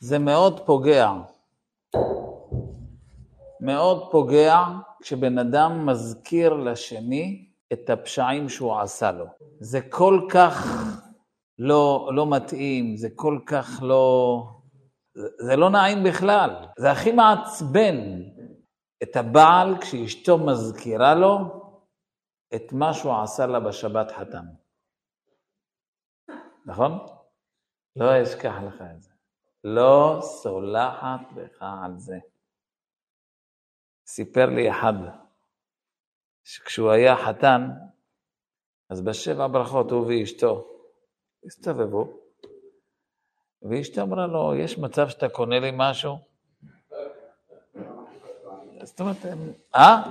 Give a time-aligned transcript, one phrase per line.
[0.00, 1.12] זה מאוד פוגע.
[3.60, 4.64] מאוד פוגע
[5.02, 9.26] כשבן אדם מזכיר לשני את הפשעים שהוא עשה לו.
[9.60, 10.66] זה כל כך
[11.58, 14.42] לא, לא מתאים, זה כל כך לא...
[15.38, 16.50] זה לא נעים בכלל.
[16.78, 18.22] זה הכי מעצבן
[19.02, 21.38] את הבעל כשאשתו מזכירה לו
[22.54, 24.44] את מה שהוא עשה לה בשבת חתן.
[26.66, 27.06] נכון?
[27.96, 29.07] לא אשכח לך את זה.
[29.64, 32.18] לא סולחת בך על זה.
[34.06, 34.94] סיפר לי אחד,
[36.44, 37.70] שכשהוא היה חתן,
[38.90, 40.68] אז בשבע ברכות הוא ואשתו
[41.44, 42.20] הסתובבו,
[43.62, 46.18] ואשתו אמרה לו, יש מצב שאתה קונה לי משהו?
[48.82, 49.16] זאת אומרת,
[49.74, 50.02] אה?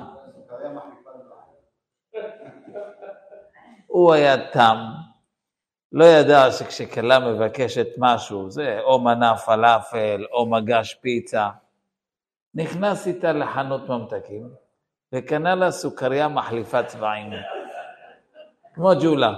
[3.87, 4.75] הוא היה תם,
[5.91, 11.49] לא ידע שכשכלה מבקשת משהו, זה או מנה פלאפל או מגש פיצה,
[12.55, 14.49] נכנס איתה לחנות ממתקים
[15.13, 17.31] וקנה לה סוכריה מחליפת צבעים,
[18.73, 19.33] כמו ג'ולה.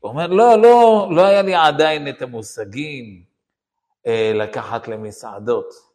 [0.00, 3.24] הוא אומר, לא, לא, לא היה לי עדיין את המושגים
[4.06, 5.89] אה, לקחת למסעדות.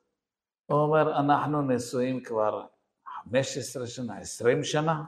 [0.65, 2.65] הוא אומר, אנחנו נשואים כבר
[3.05, 5.03] 15 שנה, 20 שנה?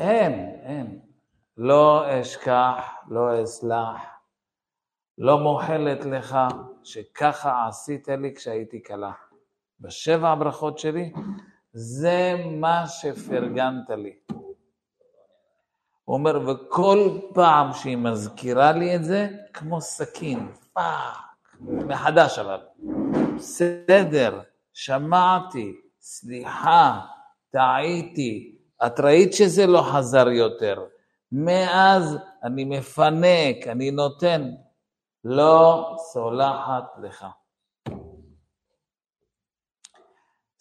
[0.00, 1.00] אין, אין.
[1.56, 4.00] לא אשכח, לא אסלח,
[5.18, 6.38] לא מוחלת לך
[6.84, 9.12] שככה עשית לי כשהייתי כלה.
[9.80, 11.12] בשבע הברכות שלי,
[11.72, 14.16] זה מה שפרגנת לי.
[16.04, 21.16] הוא אומר, וכל פעם שהיא מזכירה לי את זה, כמו סכין, פאק,
[21.60, 22.58] מחדש עליו.
[23.42, 24.40] בסדר,
[24.72, 27.00] שמעתי, סליחה,
[27.50, 30.86] טעיתי, את ראית שזה לא חזר יותר.
[31.32, 34.50] מאז אני מפנק, אני נותן,
[35.24, 37.26] לא סולחת לך.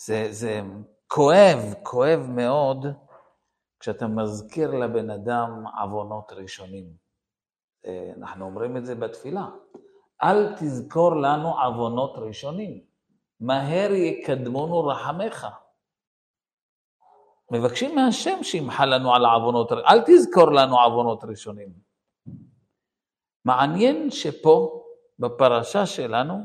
[0.06, 0.62] זה, זה
[1.08, 2.86] כואב, כואב מאוד,
[3.80, 6.86] כשאתה מזכיר לבן אדם עוונות ראשונים.
[7.86, 9.48] אה, אנחנו אומרים את זה בתפילה.
[10.24, 12.82] אל תזכור לנו עוונות ראשונים,
[13.40, 15.48] מהר יקדמונו רחמך.
[17.52, 21.74] מבקשים מהשם שימחה לנו על העוונות, אל תזכור לנו עוונות ראשונים.
[23.46, 24.84] מעניין שפה,
[25.20, 26.44] בפרשה שלנו,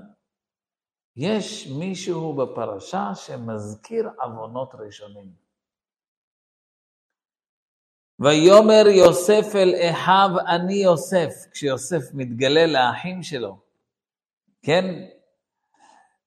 [1.17, 5.33] יש מישהו בפרשה שמזכיר עוונות ראשונים.
[8.19, 13.66] ויאמר יוסף אל אחיו אני יוסף, כשיוסף מתגלה לאחים שלו,
[14.67, 15.03] כן?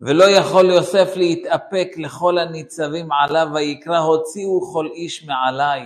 [0.01, 5.83] ולא יכול יוסף להתאפק לכל הניצבים עליו, ויקרא הוציאו כל איש מעליי.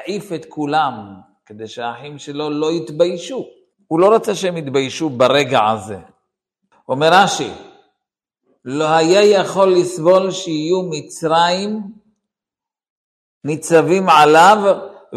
[0.00, 0.94] העיף את כולם,
[1.46, 3.46] כדי שהאחים שלו לא יתביישו.
[3.88, 5.98] הוא לא רצה שהם יתביישו ברגע הזה.
[6.88, 7.50] אומר רש"י,
[8.64, 11.80] לא היה יכול לסבול שיהיו מצרים
[13.44, 14.58] ניצבים עליו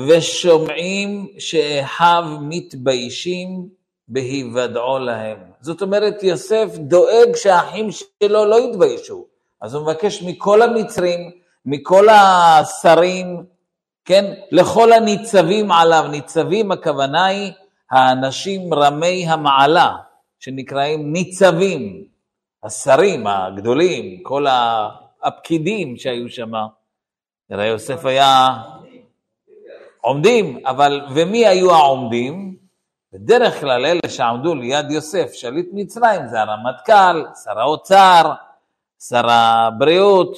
[0.08, 3.77] ושומעים שאחיו מתביישים
[4.08, 5.38] בהיוודעו להם.
[5.62, 9.26] זאת אומרת, יוסף דואג שהאחים שלו לא יתביישו.
[9.62, 11.32] אז הוא מבקש מכל המצרים,
[11.66, 13.44] מכל השרים,
[14.06, 16.06] כן, לכל הניצבים עליו.
[16.12, 17.52] ניצבים, הכוונה היא
[17.92, 19.96] האנשים רמי המעלה,
[20.40, 22.04] שנקראים ניצבים.
[22.64, 24.46] השרים הגדולים, כל
[25.24, 26.52] הפקידים שהיו שם.
[27.52, 28.58] אלא יוסף היה
[30.02, 32.58] עומדים, אבל ומי היו העומדים?
[33.20, 38.32] בדרך כלל אלה שעמדו ליד יוסף, שליט מצרים, זה הרמטכ"ל, שר האוצר,
[39.10, 40.38] שר הבריאות,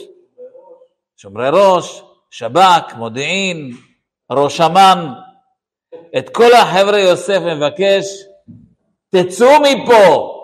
[1.18, 3.72] שומרי ראש, שב"כ, מודיעין,
[4.32, 5.08] ראש אמ"ן.
[6.18, 8.06] את כל החבר'ה יוסף מבקש,
[9.10, 10.36] תצאו מפה,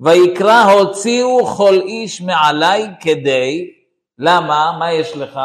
[0.00, 3.70] ויקרא הוציאו כל איש מעליי כדי,
[4.18, 4.76] למה?
[4.78, 5.40] מה יש לך?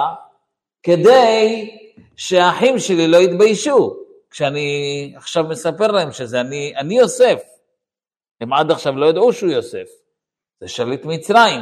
[0.84, 1.70] כדי
[2.16, 4.07] שהאחים שלי לא יתביישו.
[4.30, 7.44] כשאני עכשיו מספר להם שזה אני, אני יוסף.
[8.42, 9.88] הם עד עכשיו לא ידעו שהוא יוסף.
[10.62, 11.62] זה שליט מצרים.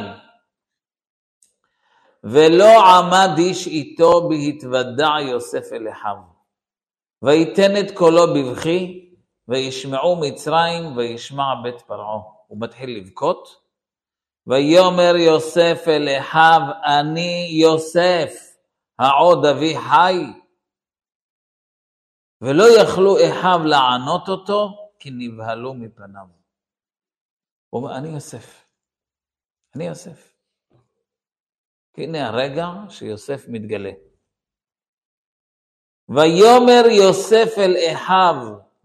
[2.24, 6.16] ולא עמד איש איתו בהתוודע יוסף אל אחיו.
[7.22, 9.10] ויתן את קולו בבכי,
[9.48, 12.20] וישמעו מצרים, וישמע בית פרעה.
[12.48, 13.66] הוא מתחיל לבכות.
[14.48, 18.56] ויאמר יוסף אל אחיו, אני יוסף.
[19.00, 20.16] העוד אבי חי,
[22.42, 26.28] ולא יכלו אחיו לענות אותו, כי נבהלו מפניו.
[27.70, 28.66] הוא אומר, אני יוסף.
[29.76, 30.34] אני יוסף.
[31.98, 33.92] הנה הרגע שיוסף מתגלה.
[36.10, 38.36] ויאמר יוסף אל אחיו,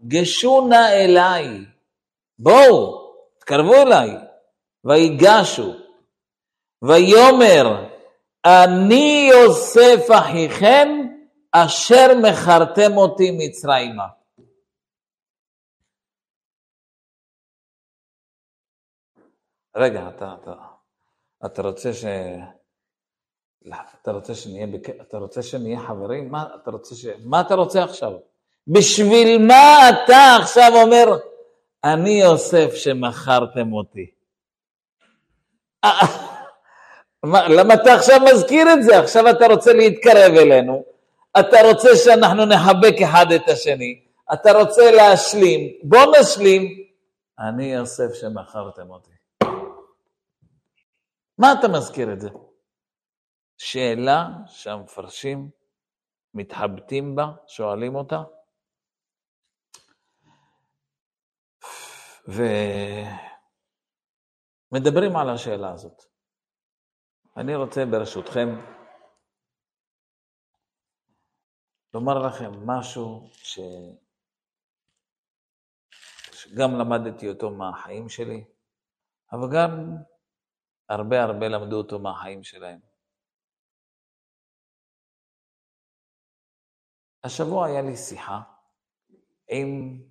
[0.07, 1.65] גשו נא אליי,
[2.39, 4.09] בואו, תקרבו אליי,
[4.83, 5.73] ויגשו.
[6.81, 7.87] ויאמר,
[8.45, 11.00] אני יוסף אחיכם,
[11.51, 14.07] אשר מכרתם אותי מצרימה.
[19.75, 20.53] רגע, אתה, אתה,
[21.45, 22.05] אתה רוצה ש...
[24.01, 24.89] אתה רוצה שנהיה, בק...
[24.89, 26.31] אתה רוצה שנהיה חברים?
[26.31, 27.05] מה אתה רוצה ש...
[27.25, 28.11] מה אתה רוצה עכשיו?
[28.67, 31.17] בשביל מה אתה עכשיו אומר,
[31.83, 34.11] אני יוסף שמכרתם אותי?
[37.23, 38.99] מה, למה אתה עכשיו מזכיר את זה?
[38.99, 40.90] עכשיו אתה רוצה להתקרב אלינו,
[41.39, 46.87] אתה רוצה שאנחנו נחבק אחד את השני, אתה רוצה להשלים, בוא נשלים.
[47.39, 49.11] אני יוסף שמכרתם אותי.
[51.37, 52.29] מה אתה מזכיר את זה?
[53.57, 55.49] שאלה שהמפרשים
[56.33, 58.23] מתחבטים בה, שואלים אותה,
[64.71, 66.03] ומדברים על השאלה הזאת.
[67.37, 68.49] אני רוצה ברשותכם
[71.93, 73.59] לומר לכם משהו ש...
[76.31, 78.45] שגם למדתי אותו מהחיים שלי,
[79.31, 79.69] אבל גם
[80.89, 82.79] הרבה הרבה למדו אותו מהחיים שלהם.
[87.23, 88.41] השבוע היה לי שיחה
[89.47, 90.01] עם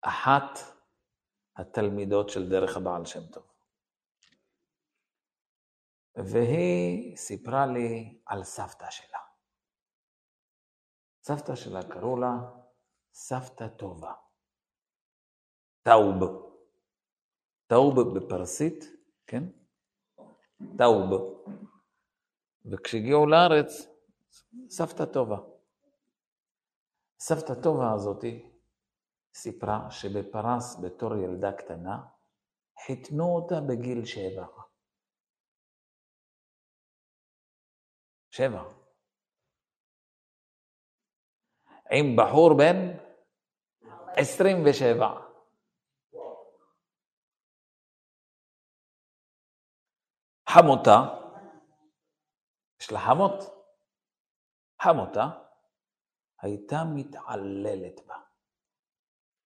[0.00, 0.58] אחת
[1.56, 3.46] התלמידות של דרך הבעל שם טוב.
[6.16, 9.27] והיא סיפרה לי על סבתא שלה.
[11.28, 12.32] סבתא שלה קראו לה
[13.12, 14.12] סבתא טובה.
[15.82, 16.14] טאוב.
[17.66, 18.84] טאוב בפרסית,
[19.26, 19.42] כן?
[20.78, 21.10] טאוב.
[22.72, 23.68] וכשהגיעו לארץ,
[24.68, 25.38] סבתא טובה.
[27.20, 28.50] סבתא טובה הזאתי
[29.34, 32.06] סיפרה שבפרס בתור ילדה קטנה,
[32.86, 34.46] חיתנו אותה בגיל שבע.
[38.30, 38.77] שבע.
[41.90, 42.76] עם בחור בן
[44.16, 45.28] עשרים ושבע.
[50.48, 50.98] חמותה,
[52.80, 53.34] יש לה חמות,
[54.82, 55.28] חמותה.
[56.42, 58.16] הייתה מתעללת בה.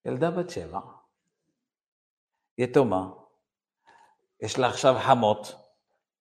[0.04, 0.80] ילדה בת שבע,
[2.58, 3.10] יתומה,
[4.40, 5.38] יש לה עכשיו חמות,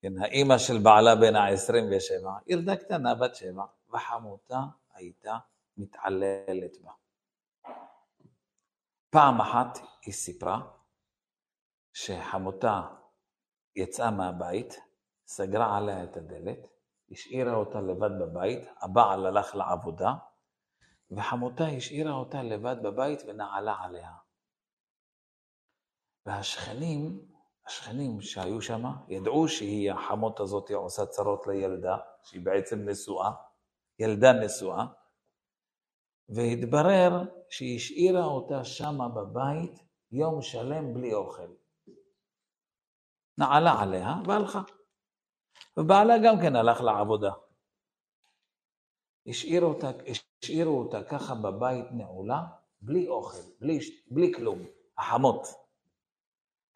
[0.02, 3.64] כן, האימא של בעלה בן ה-27, ילדה קטנה בת שבע,
[3.94, 4.60] וחמותה
[4.94, 5.38] הייתה
[5.82, 6.92] מתעללת בה.
[9.10, 10.62] פעם אחת היא סיפרה
[11.94, 12.82] שחמותה
[13.76, 14.74] יצאה מהבית,
[15.28, 16.68] סגרה עליה את הדלת,
[17.12, 20.14] השאירה אותה לבד בבית, הבעל הלך לעבודה,
[21.12, 24.12] וחמותה השאירה אותה לבד בבית ונעלה עליה.
[26.26, 27.32] והשכנים
[27.68, 33.32] השכנים שהיו שם ידעו שהיא, החמות הזאת עושה צרות לילדה, שהיא בעצם נשואה,
[34.00, 34.86] ילדה נשואה,
[36.36, 41.48] והתברר שהיא השאירה אותה שמה בבית יום שלם בלי אוכל.
[43.38, 44.62] נעלה עליה והלכה.
[45.78, 47.32] ובעלה גם כן הלך לעבודה.
[49.28, 52.42] השאיר אותה, השאירו אותה ככה בבית נעולה,
[52.82, 53.80] בלי אוכל, בלי,
[54.12, 54.60] בלי כלום,
[54.98, 55.48] החמות.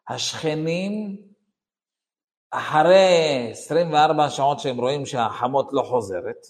[0.08, 1.16] השכנים,
[2.50, 6.46] אחרי 24 שעות שהם רואים שהחמות לא חוזרת,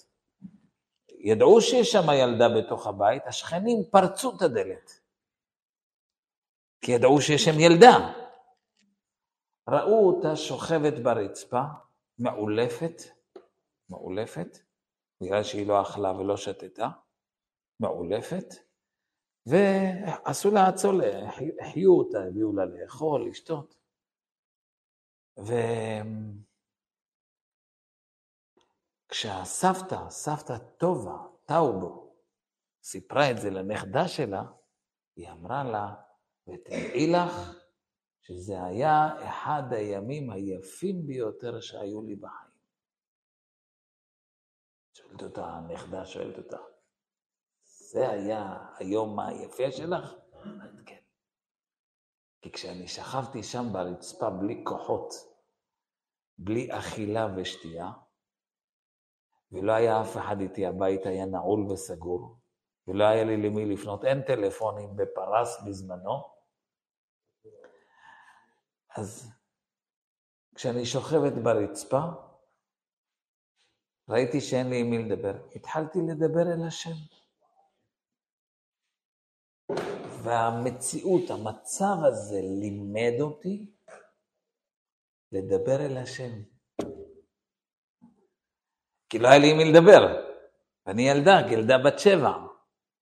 [1.17, 4.99] ידעו שיש שם ילדה בתוך הבית, השכנים פרצו את הדלת.
[6.81, 8.13] כי ידעו שיש שם ילדה.
[9.69, 11.61] ראו אותה שוכבת ברצפה,
[12.19, 13.01] מעולפת,
[13.89, 14.57] מעולפת,
[15.21, 16.87] בגלל שהיא לא אכלה ולא שתתה,
[17.79, 18.53] מעולפת,
[19.45, 21.29] ועשו לה הצולה,
[21.61, 23.77] החיו אותה, הביאו לה לאכול, לשתות.
[29.07, 32.15] וכשהסבתא, סבתא טובה, טאובו,
[32.83, 34.43] סיפרה את זה לנכדה שלה,
[35.15, 35.93] היא אמרה לה,
[36.47, 37.63] ותדעי לך
[38.21, 42.57] שזה היה אחד הימים היפים ביותר שהיו לי בחיים.
[44.93, 46.57] שואלת אותה, הנכדה שואלת אותה,
[47.63, 50.13] זה היה היום היפה שלך?
[50.85, 51.01] כן.
[52.41, 55.13] כי כשאני שכבתי שם ברצפה בלי כוחות,
[56.37, 57.91] בלי אכילה ושתייה,
[59.51, 62.37] ולא היה אף אחד איתי, הבית היה נעול וסגור,
[62.87, 66.37] ולא היה לי למי לפנות, אין טלפונים בפרס בזמנו,
[68.97, 69.31] אז
[70.55, 71.99] כשאני שוכבת ברצפה,
[74.09, 75.33] ראיתי שאין לי עם מי לדבר.
[75.55, 76.95] התחלתי לדבר אל השם.
[80.23, 83.71] והמציאות, המצב הזה לימד אותי
[85.31, 86.56] לדבר אל השם.
[89.09, 90.27] כי לא היה לי עם מי לדבר.
[90.85, 92.33] ואני ילדה, ילדה בת שבע,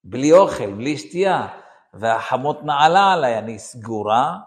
[0.04, 1.48] בלי אוכל, בלי שתייה,
[1.94, 4.38] והחמות נעלה עליי, אני סגורה,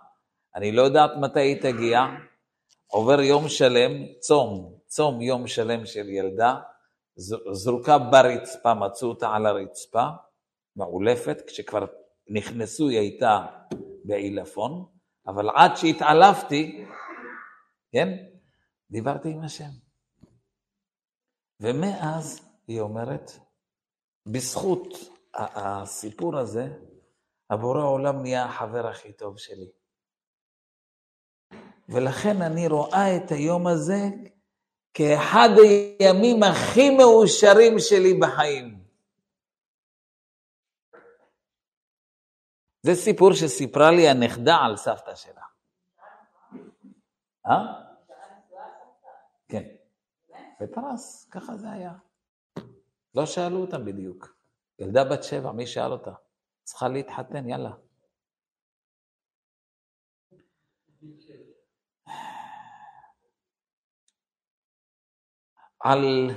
[0.54, 2.00] אני לא יודעת מתי היא תגיע,
[2.86, 6.54] עובר יום שלם, צום, צום יום שלם של ילדה,
[7.52, 10.06] זרוקה ברצפה, מצאו אותה על הרצפה,
[10.76, 11.86] מעולפת, כשכבר
[12.28, 13.46] נכנסו היא הייתה
[14.04, 14.84] בעילפון,
[15.26, 16.84] אבל עד שהתעלפתי,
[17.92, 18.08] כן,
[18.90, 19.87] דיברתי עם השם.
[21.60, 23.30] ומאז, היא אומרת,
[24.26, 24.88] בזכות
[25.34, 26.68] הסיפור הזה,
[27.50, 29.70] הבורא העולם נהיה החבר הכי טוב שלי.
[31.88, 34.00] ולכן אני רואה את היום הזה
[34.94, 38.84] כאחד הימים הכי מאושרים שלי בחיים.
[42.82, 45.42] זה סיפור שסיפרה לי הנכדה על סבתא שלה.
[47.46, 47.58] אה?
[49.48, 49.77] כן.
[50.60, 51.92] בפרס, ככה זה היה.
[53.14, 54.36] לא שאלו אותה בדיוק.
[54.78, 56.12] ילדה בת שבע, מי שאל אותה?
[56.62, 57.74] צריכה להתחתן, יאללה.
[65.80, 66.30] על,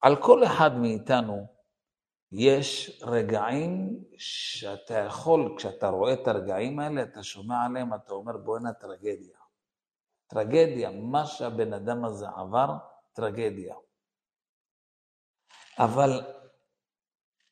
[0.00, 1.46] על כל אחד מאיתנו
[2.32, 8.72] יש רגעים שאתה יכול, כשאתה רואה את הרגעים האלה, אתה שומע עליהם, אתה אומר בואנה
[8.72, 9.38] טרגדיה.
[10.26, 12.76] טרגדיה, מה שהבן אדם הזה עבר,
[13.12, 13.74] טרגדיה.
[15.78, 16.20] אבל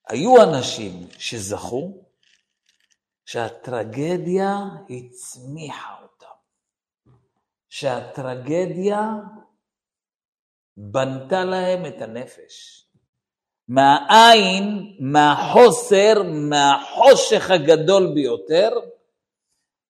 [0.09, 2.05] היו אנשים שזכו
[3.25, 4.55] שהטרגדיה
[4.91, 6.37] הצמיחה אותם,
[7.69, 9.01] שהטרגדיה
[10.77, 12.85] בנתה להם את הנפש.
[13.69, 18.71] מהעין, מהחוסר, מהחושך הגדול ביותר,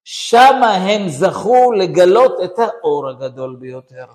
[0.05, 4.07] שם הם זכו לגלות את האור הגדול ביותר.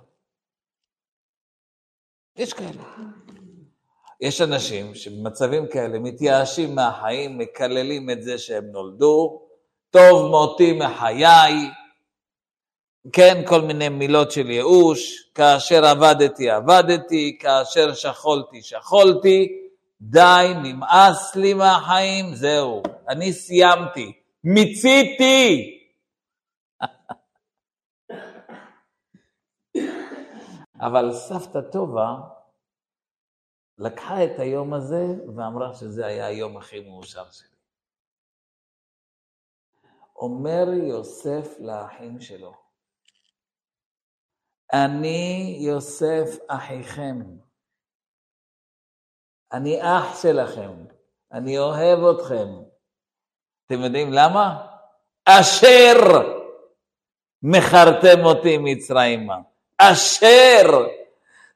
[2.38, 2.84] יש כאלה.
[4.22, 9.42] יש אנשים שבמצבים כאלה מתייאשים מהחיים, מקללים את זה שהם נולדו,
[9.90, 11.54] טוב מותי מחיי,
[13.14, 19.48] כן, כל מיני מילות של ייאוש, כאשר עבדתי, עבדתי, כאשר שכולתי, שכולתי,
[20.02, 24.12] די, נמאס לי מהחיים, זהו, אני סיימתי,
[24.44, 25.80] מיציתי.
[30.88, 32.16] אבל סבתא טובה
[33.78, 37.48] לקחה את היום הזה ואמרה שזה היה היום הכי מאושר שלי.
[40.16, 42.54] אומר יוסף לאחים שלו,
[44.74, 47.20] אני יוסף אחיכם,
[49.52, 50.86] אני אח שלכם,
[51.32, 52.48] אני אוהב אתכם.
[53.66, 54.68] אתם יודעים למה?
[55.26, 55.98] אשר
[57.44, 59.53] מכרתם אותי מצרימה.
[59.92, 60.88] אשר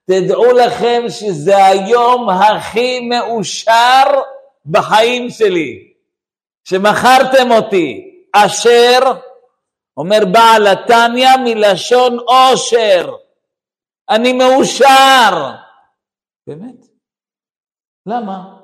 [0.06, 4.04] תדעו לכם שזה היום הכי מאושר
[4.66, 5.94] בחיים שלי,
[6.64, 9.00] שמכרתם אותי, אשר,
[9.98, 13.16] אומר בעל התניא מלשון עושר,
[14.10, 15.52] אני מאושר.
[16.48, 16.86] באמת?
[18.06, 18.58] למה?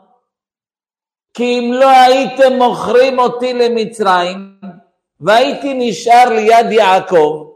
[1.34, 4.60] כי אם לא הייתם מוכרים אותי למצרים
[5.20, 7.53] והייתי נשאר ליד יעקב,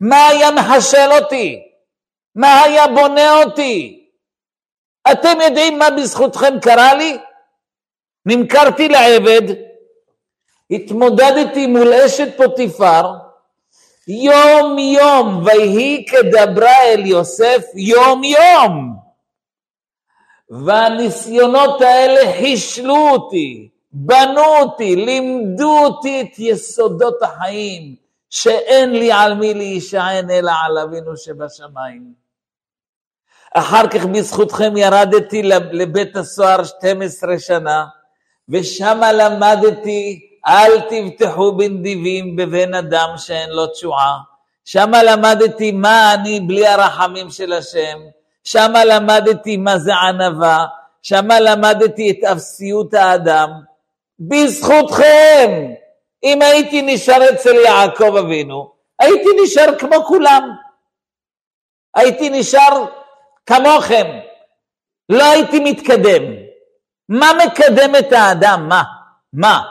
[0.00, 1.62] מה היה מחשל אותי?
[2.34, 4.06] מה היה בונה אותי?
[5.12, 7.18] אתם יודעים מה בזכותכם קרה לי?
[8.26, 9.42] נמכרתי לעבד,
[10.70, 13.12] התמודדתי מול אשת פוטיפר,
[14.08, 18.96] יום יום, ויהי כדברה אל יוסף יום יום.
[20.50, 27.94] והניסיונות האלה חישלו אותי, בנו אותי, לימדו אותי את יסודות החיים,
[28.30, 32.12] שאין לי על מי להישען אלא על אבינו שבשמיים.
[33.54, 37.86] אחר כך בזכותכם ירדתי לבית הסוהר 12 שנה,
[38.48, 44.18] ושם למדתי אל תבטחו בנדיבים בבן אדם שאין לו תשועה.
[44.64, 47.98] שם למדתי מה אני בלי הרחמים של השם.
[48.44, 50.66] שם למדתי מה זה ענווה.
[51.02, 53.50] שם למדתי את אפסיות האדם.
[54.20, 55.70] בזכותכם,
[56.24, 60.50] אם הייתי נשאר אצל יעקב אבינו, הייתי נשאר כמו כולם.
[61.94, 62.86] הייתי נשאר
[63.46, 64.06] כמוכם.
[65.08, 66.22] לא הייתי מתקדם.
[67.08, 68.68] מה מקדם את האדם?
[68.68, 68.82] מה?
[69.32, 69.62] מה?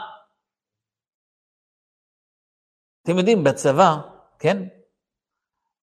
[3.02, 3.96] אתם יודעים, בצבא,
[4.38, 4.56] כן?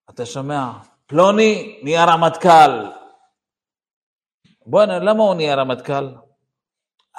[0.10, 0.72] אתה שומע,
[1.06, 2.92] פלוני נהיה רמטכ"ל,
[4.66, 6.16] בוא'נה, למה הוא נהיה רמטכ"ל?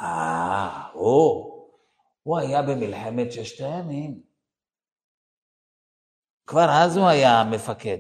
[0.01, 1.48] אה, הוא,
[2.29, 4.21] הוא היה במלחמת ששת הימים.
[6.47, 7.99] כבר אז הוא היה מפקד.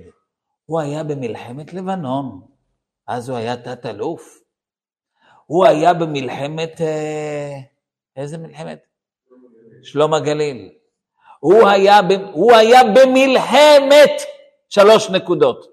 [0.66, 2.40] הוא היה במלחמת לבנון,
[3.06, 4.38] אז הוא היה תת-אלוף.
[5.46, 7.58] הוא היה במלחמת, אה,
[8.16, 8.78] איזה מלחמת?
[9.82, 10.72] שלום הגליל.
[11.40, 12.00] הוא היה,
[12.32, 14.22] הוא היה במלחמת
[14.68, 15.66] שלוש נקודות.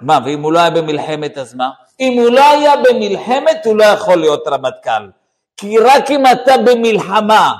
[0.00, 1.70] מה, ואם הוא לא היה במלחמת אז מה?
[2.00, 5.25] אם הוא לא היה במלחמת הוא לא יכול להיות רמטכ"ל.
[5.56, 7.52] כי רק אם אתה במלחמה,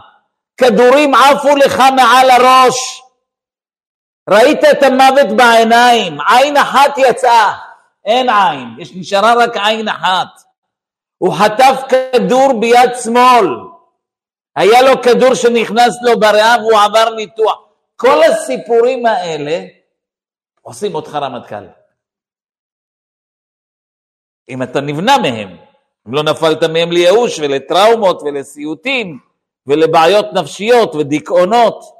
[0.57, 3.03] כדורים עפו לך מעל הראש,
[4.31, 7.59] ראית את המוות בעיניים, עין אחת יצאה,
[8.05, 10.29] אין עין, יש נשארה רק עין אחת.
[11.19, 13.47] הוא חטף כדור ביד שמאל,
[14.57, 17.59] היה לו כדור שנכנס לו בריאה והוא עבר ניתוח.
[17.97, 19.67] כל הסיפורים האלה
[20.63, 21.65] עושים אותך רמטכ"ל.
[24.49, 25.57] אם אתה נבנה מהם,
[26.09, 29.19] אם לא נפלת מהם לייאוש ולטראומות ולסיוטים
[29.67, 31.97] ולבעיות נפשיות ודיכאונות.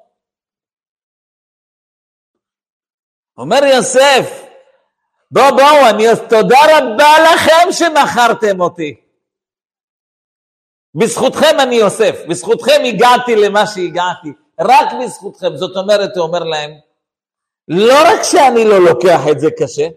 [3.39, 4.47] אומר יוסף,
[5.31, 9.01] בואו בואו, אני תודה רבה לכם שמכרתם אותי.
[10.95, 14.29] בזכותכם אני יוסף, בזכותכם הגעתי למה שהגעתי,
[14.61, 15.57] רק בזכותכם.
[15.57, 16.71] זאת אומרת, הוא אומר להם,
[17.69, 19.89] לא רק שאני לא לוקח את זה קשה,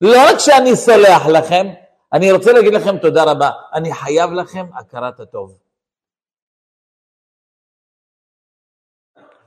[0.00, 1.66] לא רק שאני סולח לכם,
[2.14, 5.58] אני רוצה להגיד לכם תודה רבה, אני חייב לכם הכרת הטוב.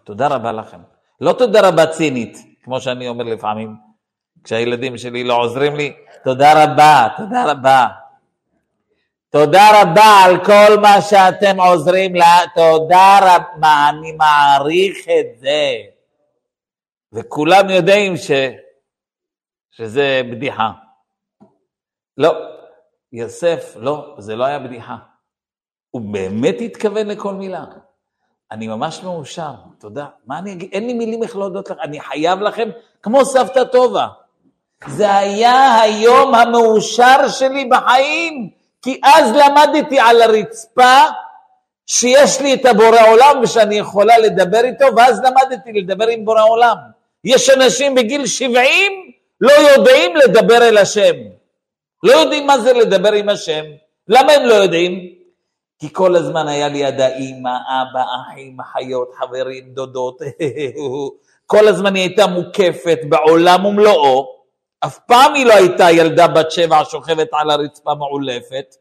[0.04, 0.80] תודה רבה לכם.
[1.22, 3.76] לא תודה רבה צינית, כמו שאני אומר לפעמים,
[4.44, 7.88] כשהילדים שלי לא עוזרים לי, תודה רבה, תודה רבה.
[9.30, 15.74] תודה רבה על כל מה שאתם עוזרים לה, תודה רבה, אני מעריך את זה.
[17.14, 18.32] וכולם יודעים ש...
[19.72, 20.72] שזה בדיחה.
[22.18, 22.57] לא,
[23.14, 24.96] יוסף, לא, זה לא היה בדיחה.
[25.92, 27.66] הוא באמת התכוון לכל מילה.
[28.52, 30.06] אני ממש מאושר, תודה.
[30.26, 30.70] מה אני אגיד?
[30.72, 32.70] אין לי מילים איך להודות לך, אני חייב לכם
[33.04, 34.08] כמו סבתא טובה.
[34.88, 38.50] זה היה היום המאושר שלי בחיים.
[38.82, 41.02] כי אז למדתי על הרצפה
[41.86, 46.76] שיש לי את הבורא עולם ושאני יכולה לדבר איתו, ואז למדתי לדבר עם בורא עולם.
[47.24, 48.92] יש אנשים בגיל 70
[49.42, 51.16] לא יודעים לדבר אל השם.
[52.04, 53.64] לא יודעים מה זה לדבר עם השם.
[54.08, 55.18] למה הם לא יודעים?
[55.80, 60.22] כי כל הזמן היה ליד האימא, אבא, אחים, אחיות, חברים, דודות.
[61.46, 64.38] כל הזמן היא הייתה מוקפת בעולם ומלואו.
[64.80, 68.76] אף פעם היא לא הייתה ילדה בת שבע שוכבת על הרצפה מעולפת,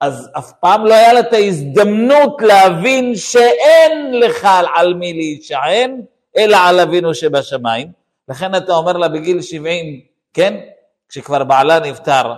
[0.00, 6.00] אז אף פעם לא היה לה את ההזדמנות להבין שאין לך על מי להישען,
[6.36, 7.92] אלא על אבינו שבשמיים.
[8.28, 10.00] לכן אתה אומר לה בגיל 70,
[10.34, 10.60] כן?
[11.08, 12.34] כשכבר בעלה נפטר,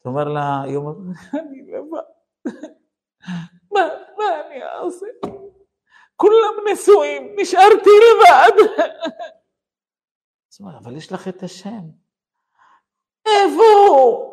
[0.00, 0.96] אתה אומר לה, היא אומרת,
[1.34, 2.02] אני לבד,
[3.72, 3.80] מה,
[4.18, 5.06] מה אני אעשה?
[6.16, 8.86] כולם נשואים, נשארתי לבד.
[10.78, 11.80] אבל יש לך את השם.
[13.26, 14.30] איפה הוא?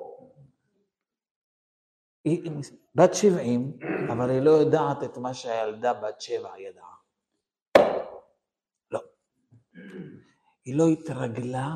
[2.23, 2.51] היא
[2.95, 3.79] בת 70,
[4.11, 6.95] אבל היא לא יודעת את מה שהילדה בת 7 ידעה.
[8.91, 8.99] לא.
[10.65, 11.67] היא לא התרגלה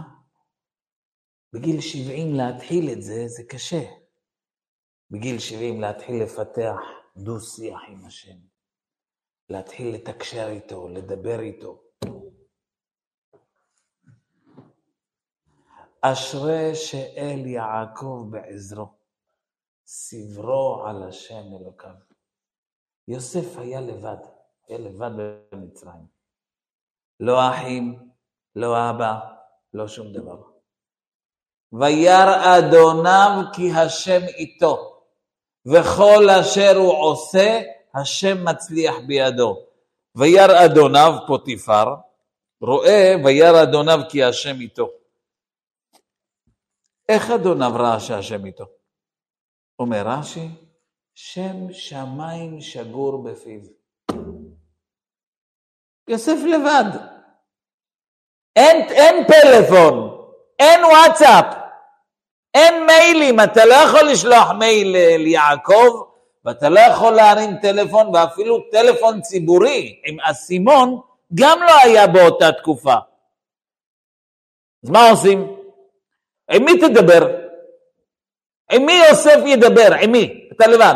[1.53, 3.81] בגיל 70 להתחיל את זה, זה קשה.
[5.11, 6.77] בגיל 70 להתחיל לפתח
[7.17, 8.37] דו-שיח עם השם,
[9.49, 11.83] להתחיל לתקשר איתו, לדבר איתו.
[16.01, 18.87] אשרי שאל יעקב בעזרו,
[19.85, 21.95] סברו על השם אלוקיו.
[23.07, 24.17] יוסף היה לבד,
[24.67, 25.11] היה לבד
[25.51, 26.05] במצרים.
[27.19, 28.09] לא אחים,
[28.55, 29.19] לא אבא,
[29.73, 30.50] לא שום דבר.
[31.73, 35.01] וירא אדוניו כי השם איתו,
[35.65, 37.61] וכל אשר הוא עושה,
[37.95, 39.65] השם מצליח בידו.
[40.15, 41.95] וירא אדוניו פוטיפר,
[42.61, 44.89] רואה וירא אדוניו כי השם איתו.
[47.09, 48.65] איך אדוניו ראה שהשם איתו?
[49.79, 50.47] אומר רש"י,
[51.15, 53.61] שם שמיים שגור בפיו.
[56.07, 56.99] יוסף לבד.
[58.55, 60.17] אין, אין פלאפון,
[60.59, 61.60] אין וואטסאפ,
[62.53, 66.11] אין מיילים, אתה לא יכול לשלוח מייל ליעקב,
[66.45, 71.01] ואתה לא יכול להרים טלפון, ואפילו טלפון ציבורי עם אסימון,
[71.33, 72.95] גם לא היה באותה תקופה.
[74.83, 75.39] אז מה עושים?
[76.51, 77.41] עם מי תדבר?
[78.71, 79.95] עם מי יוסף ידבר?
[80.03, 80.49] עם מי?
[80.51, 80.95] אתה לבד.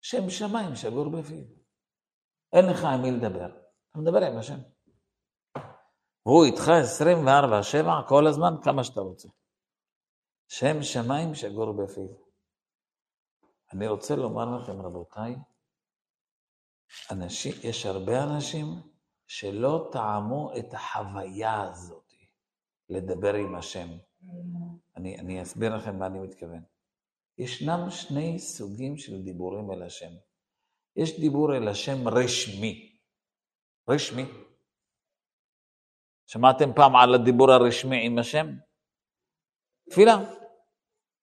[0.00, 1.44] שם שמיים שגור בפיו.
[2.52, 3.46] אין לך עם מי לדבר.
[3.90, 4.71] אתה מדבר עם השם.
[6.22, 6.62] הוא איתך
[8.04, 9.28] 24-7 כל הזמן, כמה שאתה רוצה.
[10.48, 12.08] שם שמיים שגור בפיו.
[13.72, 15.36] אני רוצה לומר לכם, רבותיי,
[17.10, 18.66] אנשים, יש הרבה אנשים
[19.26, 22.12] שלא טעמו את החוויה הזאת,
[22.88, 23.88] לדבר עם השם.
[24.96, 26.62] אני, אני אסביר לכם מה אני מתכוון.
[27.38, 30.10] ישנם שני סוגים של דיבורים אל השם.
[30.96, 32.98] יש דיבור אל השם רשמי.
[33.88, 34.24] רשמי.
[36.26, 38.46] שמעתם פעם על הדיבור הרשמי עם השם?
[39.90, 40.18] תפילה.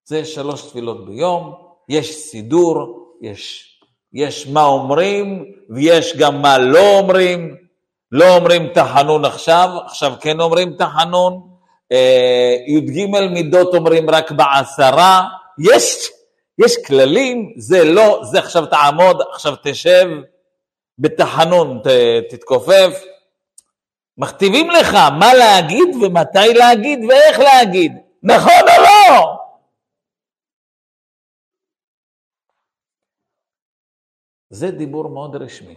[0.06, 1.54] זה שלוש תפילות ביום,
[1.90, 3.70] יש סידור, יש,
[4.14, 7.56] יש מה אומרים ויש גם מה לא אומרים.
[8.12, 11.50] לא אומרים תחנון עכשיו, עכשיו כן אומרים תחנון.
[11.92, 15.28] אה, י"ג מידות אומרים רק בעשרה.
[15.74, 16.10] יש,
[16.66, 20.08] יש כללים, זה לא, זה עכשיו תעמוד, עכשיו תשב,
[21.00, 21.88] בתחנון ת,
[22.30, 23.04] תתכופף.
[24.20, 27.92] מכתיבים לך מה להגיד ומתי להגיד ואיך להגיד,
[28.24, 29.38] נכון או לא?
[34.50, 35.76] זה דיבור מאוד רשמי.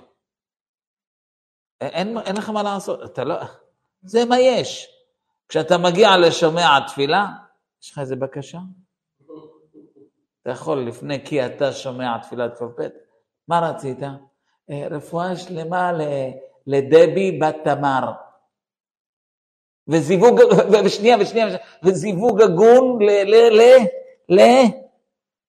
[1.80, 3.34] אין, אין לך מה לעשות, אתה לא...
[4.02, 4.88] זה מה יש.
[5.48, 7.26] כשאתה מגיע לשומע התפילה,
[7.82, 8.58] יש לך איזה בקשה?
[10.42, 12.88] אתה יכול לפני כי אתה שומע תפילת כ"ב,
[13.48, 14.02] מה רצית?
[14.70, 15.92] אה, רפואה שלמה
[16.66, 18.12] לדבי בת תמר.
[19.88, 20.40] וזיווג,
[20.84, 21.46] ושנייה ושנייה,
[21.84, 23.10] וזיווג הגון ל...
[23.10, 23.34] ל...
[23.60, 23.62] ל...
[24.28, 24.40] ל...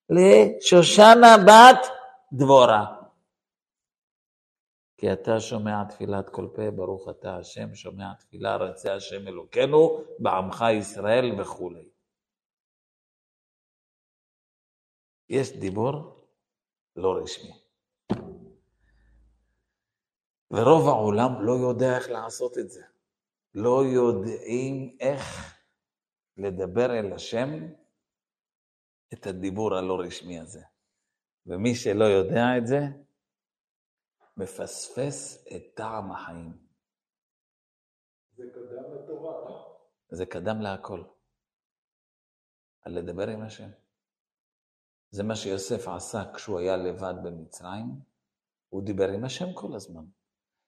[0.09, 1.87] לשושנה בת
[2.33, 2.85] דבורה.
[4.97, 10.65] כי אתה שומע תפילת כל פה, ברוך אתה השם, שומע תפילה, רצה השם אלוקינו, בעמך
[10.79, 11.89] ישראל וכולי.
[15.29, 15.93] יש דיבור
[16.95, 17.53] לא רשמי.
[20.51, 22.92] ורוב העולם לא יודע איך לעשות את זה.
[23.53, 25.55] לא יודעים איך
[26.37, 27.49] לדבר אל השם
[29.13, 30.61] את הדיבור הלא רשמי הזה.
[31.45, 32.81] ומי שלא יודע את זה,
[34.37, 36.67] מפספס את טעם החיים.
[38.35, 39.63] זה קדם לתורה.
[40.09, 41.03] זה קדם להכל.
[42.81, 43.69] על לדבר עם השם.
[45.09, 47.85] זה מה שיוסף עשה כשהוא היה לבד במצרים,
[48.69, 50.05] הוא דיבר עם השם כל הזמן.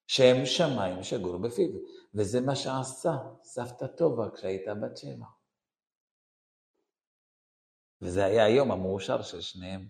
[0.08, 1.70] שם שמיים שגור בפיו,
[2.14, 3.14] וזה מה שעשה
[3.44, 5.26] סבתא טובה כשהייתה בת שבע.
[8.02, 9.88] וזה היה היום המאושר של שניהם.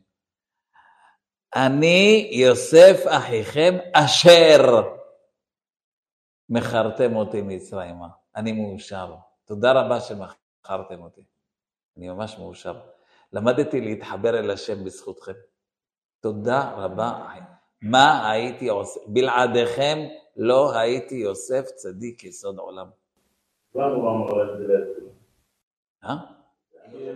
[1.55, 4.81] אני יוסף אחיכם אשר
[6.49, 8.07] מכרתם אותי מצרימה.
[8.35, 9.15] אני מאושר.
[9.45, 11.25] תודה רבה שמכרתם אותי.
[11.97, 12.81] אני ממש מאושר.
[13.33, 15.33] למדתי להתחבר אל השם בזכותכם.
[16.19, 17.27] תודה רבה.
[17.85, 18.99] מה הייתי עושה?
[19.07, 19.99] בלעדיכם
[20.37, 22.87] לא הייתי יוסף צדיק יסוד עולם.
[23.75, 25.05] למה הוא אמר את זה בעצם?
[26.03, 26.15] אה?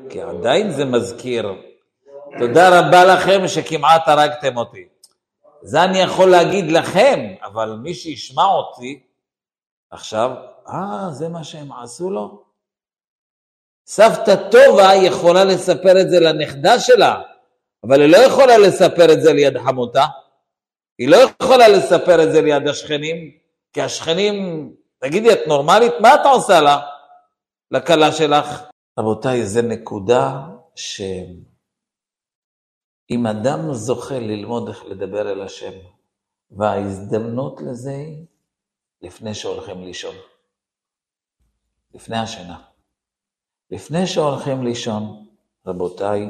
[0.10, 1.52] כי עדיין זה מזכיר.
[2.40, 4.88] תודה רבה לכם שכמעט הרגתם אותי.
[5.62, 9.04] זה אני יכול להגיד לכם, אבל מי שישמע אותי
[9.92, 10.32] עכשיו,
[10.68, 12.44] אה, זה מה שהם עשו לו?
[13.86, 17.22] סבתא טובה יכולה לספר את זה לנכדה שלה,
[17.84, 20.06] אבל היא לא יכולה לספר את זה ליד חמותה.
[21.00, 23.32] היא לא יכולה לספר את זה ליד השכנים,
[23.74, 24.36] כי השכנים,
[25.00, 25.94] תגידי, את נורמלית?
[26.02, 26.80] מה אתה עושה לה?
[27.72, 28.64] לכלה שלך?
[29.00, 31.28] רבותיי, זו נקודה שאם
[33.28, 35.74] אדם זוכה ללמוד איך לדבר אל השם,
[36.52, 38.26] וההזדמנות לזה היא
[39.02, 40.16] לפני שהולכים לישון,
[41.94, 42.62] לפני השינה.
[43.72, 45.28] לפני שהולכים לישון,
[45.66, 46.30] רבותיי,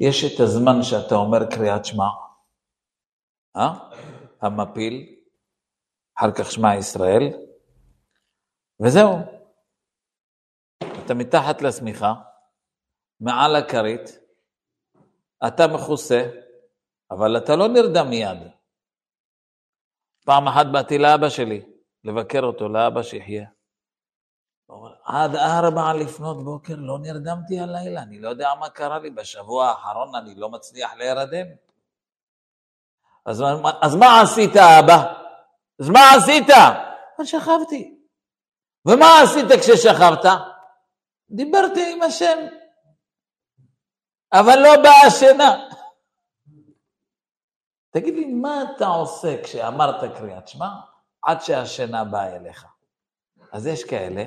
[0.00, 2.06] יש את הזמן שאתה אומר קריאת שמע,
[3.56, 3.72] אה?
[4.40, 5.16] המפיל,
[6.18, 7.22] אחר כך שמע ישראל,
[8.82, 9.18] וזהו.
[11.04, 12.14] אתה מתחת לשמיכה,
[13.20, 14.18] מעל הכרית,
[15.46, 16.30] אתה מכוסה,
[17.10, 18.38] אבל אתה לא נרדם מיד.
[20.24, 21.62] פעם אחת באתי לאבא שלי,
[22.04, 23.48] לבקר אותו, לאבא שיחיה.
[25.04, 30.14] עד ארבע לפנות בוקר לא נרדמתי הלילה, אני לא יודע מה קרה לי, בשבוע האחרון
[30.14, 31.46] אני לא מצליח להירדם.
[33.26, 33.42] אז,
[33.82, 35.12] אז מה עשית, אבא?
[35.80, 36.46] אז מה עשית?
[37.18, 37.96] אז שכבתי.
[38.86, 40.24] ומה עשית כששכבת?
[41.30, 42.38] דיברתי עם השם.
[44.32, 45.68] אבל לא באה שינה.
[47.90, 50.68] תגיד לי, מה אתה עושה כשאמרת קריאת שמע
[51.22, 52.66] עד שהשינה באה אליך?
[53.52, 54.24] אז יש כאלה,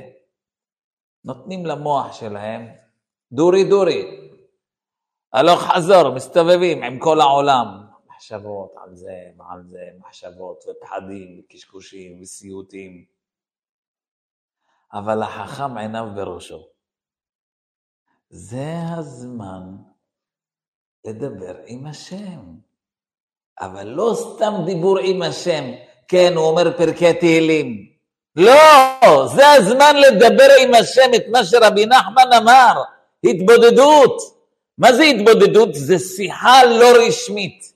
[1.26, 2.68] נותנים למוח שלהם
[3.32, 4.30] דורי דורי,
[5.34, 7.89] הלוך חזור, מסתובבים עם כל העולם,
[8.20, 13.06] מחשבות על זה ועל זה, מחשבות ופחדים וקשקושים וסיוטים.
[14.94, 16.68] אבל החכם עיניו בראשו.
[18.30, 19.64] זה הזמן
[21.06, 22.40] לדבר עם השם.
[23.60, 25.64] אבל לא סתם דיבור עם השם,
[26.08, 27.90] כן, הוא אומר פרקי תהילים.
[28.36, 32.84] לא, זה הזמן לדבר עם השם את מה שרבי נחמן אמר,
[33.24, 34.40] התבודדות.
[34.78, 35.70] מה זה התבודדות?
[35.74, 37.74] זה שיחה לא רשמית,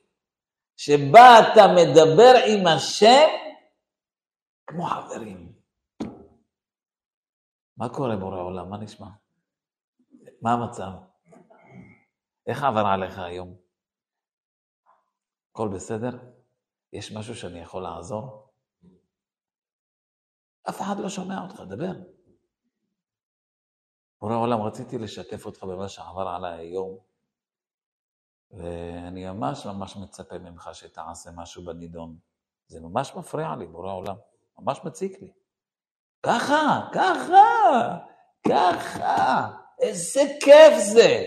[0.77, 3.27] שבה אתה מדבר עם השם
[4.67, 5.53] כמו חברים.
[7.77, 8.69] מה קורה בורא עולם?
[8.69, 9.07] מה נשמע?
[10.41, 10.91] מה המצב?
[12.47, 13.57] איך עבר עליך היום?
[15.51, 16.09] הכל בסדר?
[16.93, 18.53] יש משהו שאני יכול לעזור?
[20.69, 21.93] אף אחד לא שומע אותך, דבר.
[24.21, 26.97] בורא עולם, רציתי לשתף אותך במה שעבר עליי היום,
[28.53, 32.17] ואני ממש ממש מצפה ממך שתעשה משהו בנידון.
[32.67, 34.15] זה ממש מפריע לי, בורא עולם,
[34.59, 35.31] ממש מציק לי.
[36.23, 37.97] ככה, ככה,
[38.47, 41.23] ככה, איזה כיף זה.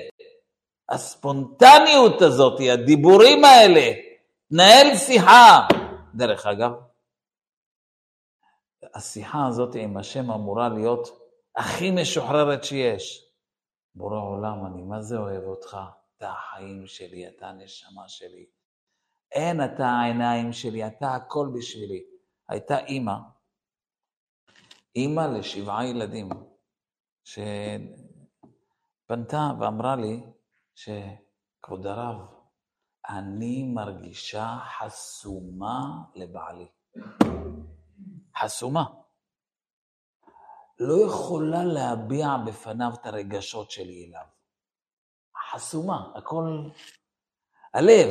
[0.89, 3.93] הספונטניות הזאת, הדיבורים האלה,
[4.49, 5.67] תנהל שיחה.
[6.15, 6.73] דרך אגב,
[8.95, 11.09] השיחה הזאת עם השם אמורה להיות
[11.57, 13.33] הכי משוחררת שיש.
[13.95, 15.77] בורא עולם, אני מה זה אוהב אותך,
[16.17, 18.47] אתה החיים שלי, אתה הנשמה שלי.
[19.33, 22.05] אין אתה העיניים שלי, אתה הכל בשבילי.
[22.49, 23.17] הייתה אימא,
[24.97, 26.29] אימא לשבעה ילדים,
[29.05, 30.23] שפנתה ואמרה לי
[30.75, 32.17] שכבוד הרב,
[33.09, 36.69] אני מרגישה חסומה לבעלי.
[38.39, 38.85] חסומה.
[40.79, 44.36] לא יכולה להביע בפניו את הרגשות שלי אליו.
[45.57, 46.59] חסומה, הכל...
[47.75, 48.09] הלב.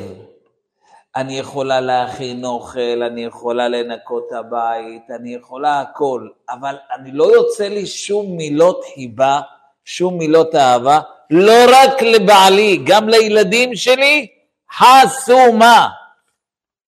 [1.16, 7.24] אני יכולה להכין אוכל, אני יכולה לנקות את הבית, אני יכולה הכל, אבל אני לא
[7.24, 9.40] יוצא לי שום מילות חיבה,
[9.84, 14.26] שום מילות אהבה, לא רק לבעלי, גם לילדים שלי,
[14.72, 15.88] חסומה.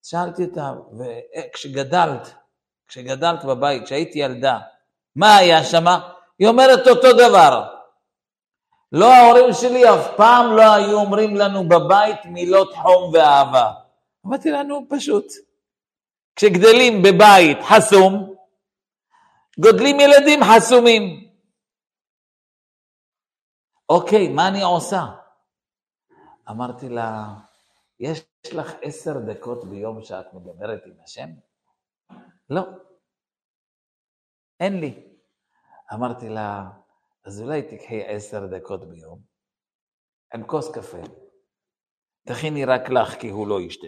[0.02, 2.34] שאלתי אותה, וכשגדלת,
[2.88, 4.58] כשגדלת בבית, כשהייתי ילדה,
[5.16, 5.86] מה היה שם?
[6.38, 7.77] היא אומרת אותו דבר.
[8.92, 13.72] לא ההורים שלי אף פעם לא היו אומרים לנו בבית מילות חום ואהבה.
[14.26, 15.24] אמרתי לנו, פשוט.
[16.36, 18.34] כשגדלים בבית חסום,
[19.60, 21.30] גודלים ילדים חסומים.
[23.88, 25.04] אוקיי, מה אני עושה?
[26.50, 27.34] אמרתי לה,
[28.00, 31.28] יש לך עשר דקות ביום שאת מדברת עם השם?
[32.50, 32.62] לא,
[34.60, 35.02] אין לי.
[35.94, 36.64] אמרתי לה,
[37.28, 39.20] אז אולי תקחי עשר דקות ביום
[40.34, 40.98] עם כוס קפה.
[42.26, 43.86] תכיני רק לך, כי הוא לא ישתה.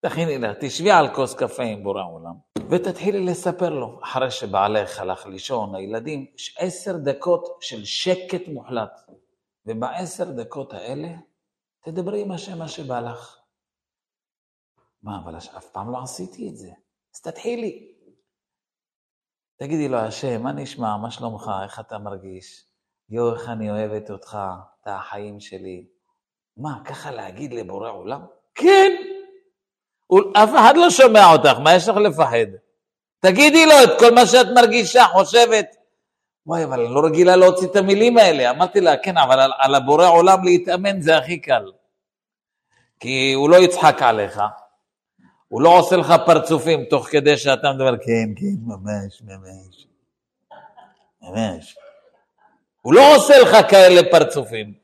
[0.00, 2.34] תכיני לך, תשבי על כוס קפה עם בורא עולם,
[2.70, 9.00] ותתחילי לספר לו, אחרי שבעלך הלך לישון, הילדים, יש עשר דקות של שקט מוחלט.
[9.66, 11.08] ובעשר דקות האלה,
[11.84, 13.38] תדברי עם השם מה שבא לך.
[15.02, 16.70] מה, אבל אף פעם לא עשיתי את זה.
[17.14, 17.91] אז תתחילי.
[19.62, 20.96] תגידי לו, השם, מה נשמע?
[20.96, 21.50] מה שלומך?
[21.64, 22.64] איך אתה מרגיש?
[23.10, 24.38] יואו, איך אני אוהבת אותך,
[24.82, 25.84] אתה החיים שלי.
[26.56, 28.20] מה, ככה להגיד לבורא עולם?
[28.54, 28.92] כן.
[30.36, 32.46] אף אחד לא שומע אותך, מה יש לך לפחד?
[33.20, 35.76] תגידי לו את כל מה שאת מרגישה, חושבת.
[36.46, 38.50] וואי, אבל אני לא רגילה להוציא את המילים האלה.
[38.50, 41.72] אמרתי לה, כן, אבל על, על הבורא עולם להתאמן זה הכי קל.
[43.00, 44.40] כי הוא לא יצחק עליך.
[45.52, 49.86] הוא לא עושה לך פרצופים תוך כדי שאתה מדבר, כן, כן, ממש, ממש.
[51.22, 51.76] ממש.
[52.82, 54.74] הוא לא עושה לך כאלה פרצופים.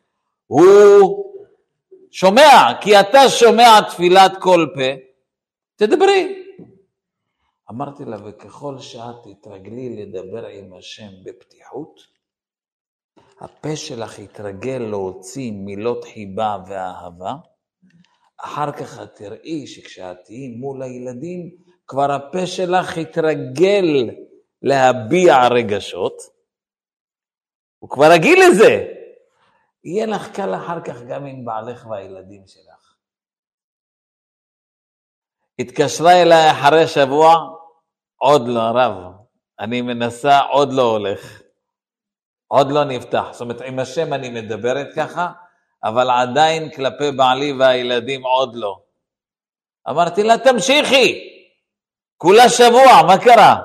[0.46, 1.24] הוא
[2.11, 5.02] שומע, כי אתה שומע תפילת כל פה,
[5.76, 6.44] תדברי.
[7.70, 12.00] אמרתי לה, וככל שאת תתרגלי לדבר עם השם בפתיחות,
[13.40, 17.35] הפה שלך יתרגל להוציא מילות חיבה ואהבה,
[18.38, 21.51] אחר כך את תראי שכשאת תהיי מול הילדים,
[21.87, 24.11] כבר הפה שלך יתרגל
[24.62, 26.16] להביע רגשות,
[27.79, 28.92] הוא כבר רגיל לזה.
[29.85, 32.96] יהיה לך קל אחר כך גם עם בעלך והילדים שלך.
[35.59, 37.35] התקשרה אליי אחרי שבוע,
[38.16, 39.12] עוד לא, הרב,
[39.61, 41.42] אני מנסה, עוד לא הולך.
[42.48, 43.29] עוד לא נפתח.
[43.33, 45.33] זאת אומרת, עם השם אני מדברת ככה,
[45.85, 48.83] אבל עדיין כלפי בעלי והילדים עוד לא.
[49.91, 51.29] אמרתי לה, תמשיכי,
[52.17, 53.57] כולה שבוע, מה קרה?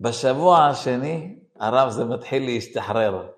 [0.00, 3.28] בשבוע השני, הרב, זה מתחיל להשתחרר.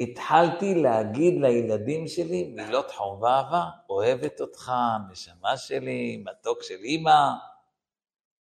[0.00, 4.72] התחלתי להגיד לילדים שלי מילות חום ואהבה, אוהבת אותך,
[5.10, 7.30] נשמה שלי, מתוק של אימא.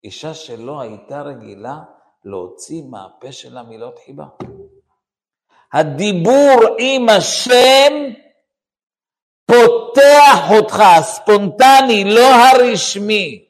[0.03, 1.79] אישה שלא הייתה רגילה
[2.25, 4.25] להוציא מהפה שלה מילות חיבה.
[5.73, 7.93] הדיבור עם השם
[9.45, 13.45] פותח אותך, הספונטני, לא הרשמי,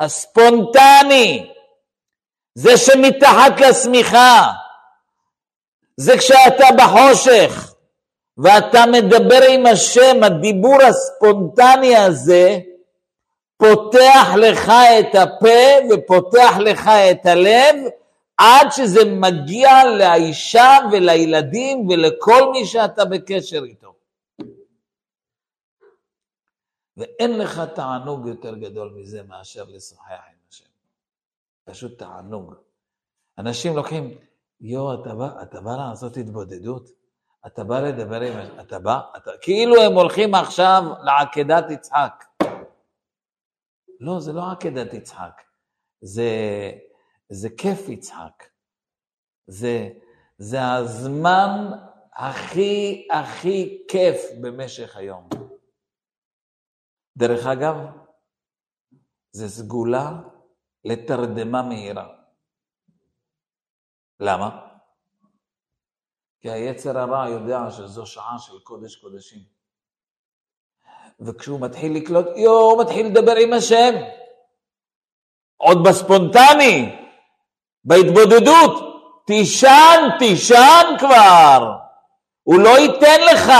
[0.00, 1.52] הספונטני,
[2.54, 4.50] זה שמתחת לשמיכה,
[5.96, 7.74] זה כשאתה בחושך
[8.38, 12.58] ואתה מדבר עם השם, הדיבור הספונטני הזה
[13.56, 17.76] פותח לך את הפה ופותח לך את הלב
[18.36, 19.68] עד שזה מגיע
[19.98, 23.94] לאישה ולילדים ולכל מי שאתה בקשר איתו.
[26.96, 30.64] ואין לך תענוג יותר גדול מזה מאשר לשוחח עם השם.
[31.64, 32.54] פשוט תענוג.
[33.38, 34.18] אנשים לוקחים,
[34.60, 36.88] יואו, אתה בא, אתה בא לעשות התבודדות?
[37.46, 38.60] אתה בא לדבר עם...
[38.60, 39.00] אתה בא?
[39.16, 39.30] אתה...
[39.40, 42.24] כאילו הם הולכים עכשיו לעקדת יצחק.
[44.00, 45.42] לא, זה לא עקדת יצחק.
[46.00, 46.30] זה,
[47.32, 48.44] זה כיף יצחק.
[49.46, 49.88] זה,
[50.38, 51.70] זה הזמן
[52.12, 55.28] הכי הכי כיף במשך היום.
[57.16, 57.76] דרך אגב,
[59.32, 60.20] זה סגולה
[60.84, 62.08] לתרדמה מהירה.
[64.20, 64.68] למה?
[66.40, 69.42] כי היצר הרע יודע שזו שעה של קודש קודשים.
[71.20, 73.94] וכשהוא מתחיל לקלוט, יואו, הוא מתחיל לדבר עם השם.
[75.56, 77.01] עוד בספונטני,
[77.84, 78.92] בהתבודדות,
[79.26, 81.72] תישן, תישן כבר.
[82.42, 83.52] הוא לא ייתן לך,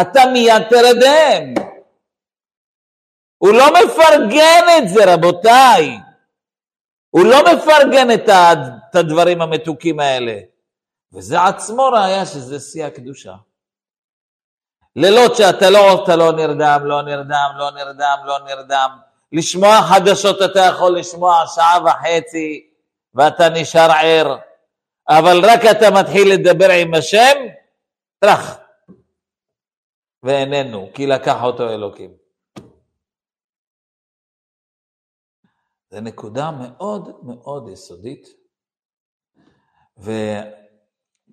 [0.00, 1.54] אתה מיד תרדם.
[3.38, 5.98] הוא לא מפרגן את זה, רבותיי.
[7.10, 10.38] הוא לא מפרגן את הדברים המתוקים האלה.
[11.12, 13.34] וזה עצמו ראיה שזה שיא הקדושה.
[14.96, 18.98] לילות שאתה לא, אתה לא נרדם, לא נרדם, לא נרדם, לא נרדם.
[19.32, 22.71] לשמוע חדשות אתה יכול לשמוע שעה וחצי
[23.14, 24.38] ואתה נשאר ער,
[25.08, 27.36] אבל רק אתה מתחיל לדבר עם השם,
[28.18, 28.58] טראח,
[30.22, 32.16] ואיננו, כי לקח אותו אלוקים.
[35.90, 38.26] זו נקודה מאוד מאוד יסודית,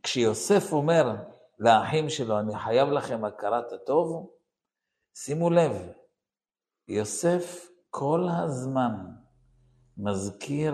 [0.04, 1.16] וכשיוסף אומר
[1.60, 4.36] לאחים שלו, אני חייב לכם הכרת הטוב,
[5.16, 5.72] שימו לב,
[6.88, 8.92] יוסף כל הזמן
[9.98, 10.74] מזכיר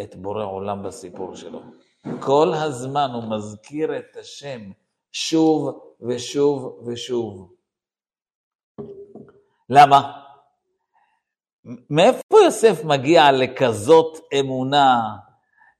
[0.00, 1.60] את בורא עולם בסיפור שלו.
[2.20, 4.60] כל הזמן הוא מזכיר את השם
[5.12, 7.52] שוב ושוב ושוב.
[9.70, 10.12] למה?
[11.90, 15.00] מאיפה יוסף מגיע לכזאת אמונה,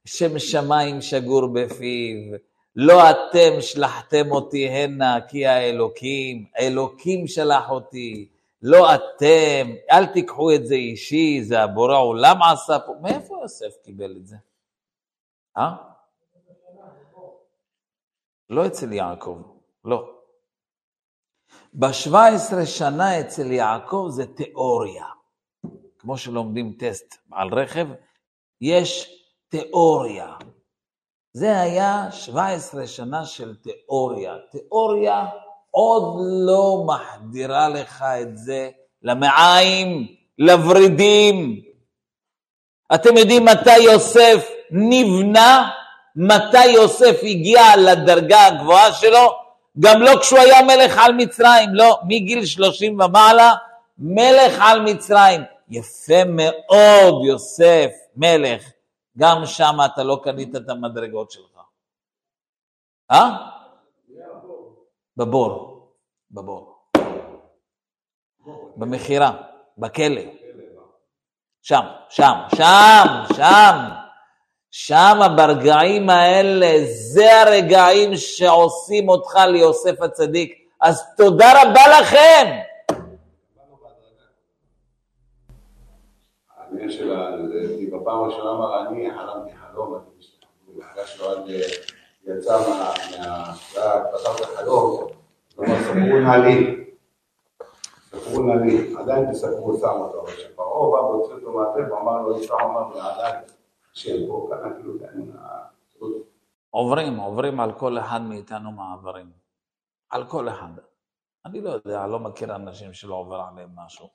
[0.05, 2.37] שם שמיים שגור בפיו,
[2.75, 8.29] לא אתם שלחתם אותי הנה כי האלוקים, האלוקים שלח אותי,
[8.61, 12.93] לא אתם, אל תיקחו את זה אישי, זה הבורא עולם עשה פה.
[13.01, 14.35] מאיפה יוסף קיבל את זה?
[15.57, 15.75] אה?
[18.49, 19.41] לא אצל יעקב,
[19.85, 20.15] לא.
[21.73, 25.05] ב-17 שנה אצל יעקב זה תיאוריה.
[25.99, 27.87] כמו שלומדים טסט על רכב,
[28.61, 30.35] יש תיאוריה.
[31.33, 34.35] זה היה 17 שנה של תיאוריה.
[34.51, 35.25] תיאוריה
[35.71, 38.69] עוד לא מחדירה לך את זה
[39.03, 40.07] למעיים,
[40.39, 41.61] לוורידים.
[42.95, 45.69] אתם יודעים מתי יוסף נבנה?
[46.15, 49.31] מתי יוסף הגיע לדרגה הגבוהה שלו?
[49.79, 53.51] גם לא כשהוא היה מלך על מצרים, לא, מגיל שלושים ומעלה,
[53.97, 55.41] מלך על מצרים.
[55.69, 58.63] יפה מאוד, יוסף, מלך.
[59.17, 61.59] גם שם אתה לא קנית את המדרגות שלך.
[63.11, 63.58] אה?
[65.19, 65.79] בבור,
[66.31, 66.75] בבור.
[68.75, 69.31] במכירה,
[69.77, 70.21] בכלא.
[71.61, 73.05] שם, שם, שם,
[73.35, 73.75] שם.
[74.71, 80.53] שם ברגעים האלה, זה הרגעים שעושים אותך ליוסף הצדיק.
[80.81, 82.57] אז תודה רבה לכם.
[87.91, 90.81] בפעם הראשונה אמר, אני חלמתי חלום, אני
[91.21, 91.98] עד
[92.37, 92.93] יצא מה...
[94.13, 95.07] פתח את החלום,
[95.55, 96.85] כלומר ספרו נא לי,
[98.05, 102.43] ספרו נא לי, עדיין תספרו שם אותו, כשפרעה בא והוציא אותו מהפה, הוא אמר לו,
[102.43, 103.35] יפרח אמר לו, עדיין,
[103.93, 104.93] השם פה, ככה כאילו,
[106.69, 109.31] עוברים, עוברים על כל אחד מאיתנו מעברים.
[110.09, 110.71] על כל אחד.
[111.45, 114.09] אני לא יודע, לא מכיר אנשים שלא עובר עליהם משהו.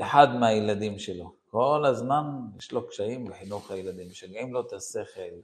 [0.00, 2.24] אחד מהילדים שלו, כל הזמן
[2.58, 5.40] יש לו קשיים בחינוך הילדים, משגעים לו את השכל,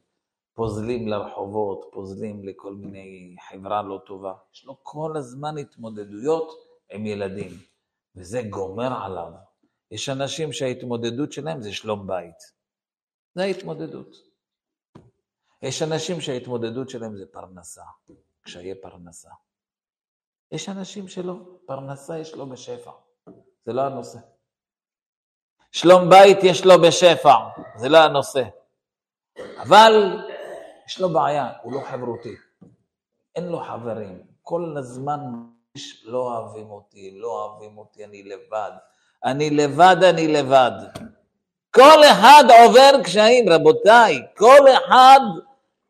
[0.54, 4.34] פוזלים לרחובות, פוזלים לכל מיני חברה לא טובה.
[4.54, 6.48] יש לו כל הזמן התמודדויות
[6.90, 7.50] עם ילדים,
[8.16, 9.32] וזה גומר עליו.
[9.90, 12.52] יש אנשים שההתמודדות שלהם זה שלום בית.
[13.34, 14.16] זה ההתמודדות.
[15.62, 17.82] יש אנשים שההתמודדות שלהם זה פרנסה,
[18.40, 19.30] קשיי פרנסה.
[20.52, 21.34] יש אנשים שלא,
[21.66, 22.90] פרנסה יש לו בשפע,
[23.64, 24.18] זה לא הנושא.
[25.72, 27.34] שלום בית יש לו בשפע,
[27.76, 28.42] זה לא הנושא.
[29.62, 29.92] אבל
[30.88, 32.34] יש לו בעיה, הוא לא חברותי.
[33.36, 34.22] אין לו חברים.
[34.42, 38.70] כל הזמן מרגיש, לא אוהבים אותי, לא אוהבים אותי, אני לבד.
[39.24, 40.70] אני לבד, אני לבד.
[41.70, 44.22] כל אחד עובר קשיים, רבותיי.
[44.36, 45.20] כל אחד,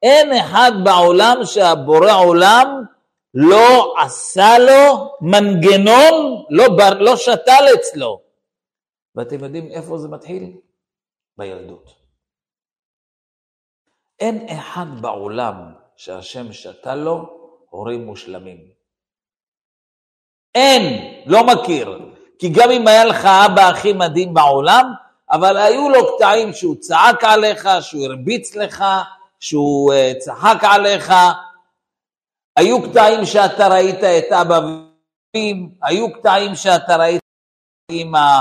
[0.03, 2.85] אין אחד בעולם שהבורא עולם
[3.35, 8.21] לא עשה לו מנגנון, לא, בר, לא שתל אצלו.
[9.15, 10.57] ואתם יודעים איפה זה מתחיל?
[11.39, 12.04] בילדות.
[14.21, 17.39] אין אחד בעולם שהשם שתל לו
[17.71, 18.59] הורים מושלמים.
[20.55, 22.11] אין, לא מכיר.
[22.39, 24.93] כי גם אם היה לך אבא הכי מדהים בעולם,
[25.31, 28.85] אבל היו לו קטעים שהוא צעק עליך, שהוא הרביץ לך,
[29.41, 31.13] שהוא uh, צחק עליך.
[32.57, 37.23] היו קטעים שאתה ראית את אבא ואמא, היו קטעים שאתה ראית
[37.87, 38.41] את אמא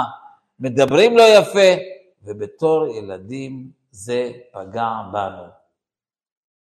[0.60, 1.82] מדברים לא יפה,
[2.24, 5.63] ובתור ילדים זה פגע בנו.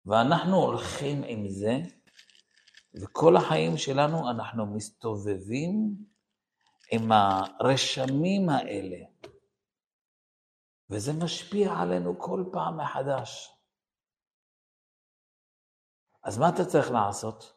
[0.06, 1.78] ואנחנו הולכים עם זה,
[2.94, 5.96] וכל החיים שלנו אנחנו מסתובבים
[6.92, 8.96] עם הרשמים האלה,
[10.90, 13.50] וזה משפיע עלינו כל פעם מחדש.
[16.24, 17.52] אז מה אתה צריך לעשות?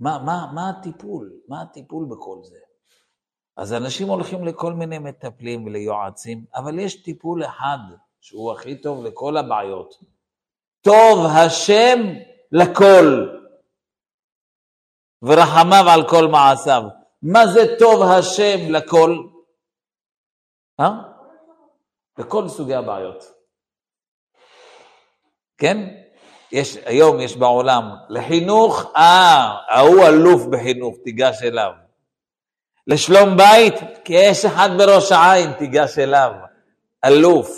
[0.00, 1.32] מה, מה, מה הטיפול?
[1.48, 2.58] מה הטיפול בכל זה?
[3.56, 7.78] אז אנשים הולכים לכל מיני מטפלים וליועצים, אבל יש טיפול אחד
[8.20, 9.94] שהוא הכי טוב לכל הבעיות.
[10.80, 11.98] טוב השם
[12.52, 13.26] לכל,
[15.22, 16.82] ורחמיו על כל מעשיו.
[17.22, 19.16] מה זה טוב השם לכל?
[20.80, 20.90] אה?
[22.18, 23.32] לכל סוגי הבעיות.
[25.58, 25.88] כן?
[26.52, 31.72] יש, היום יש בעולם, לחינוך, אה, ההוא אלוף בחינוך, תיגש אליו.
[32.86, 33.74] לשלום בית,
[34.04, 36.32] כי יש אחד בראש העין, תיגש אליו,
[37.04, 37.50] אלוף.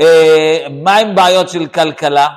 [0.00, 2.28] אה, מה עם בעיות של כלכלה?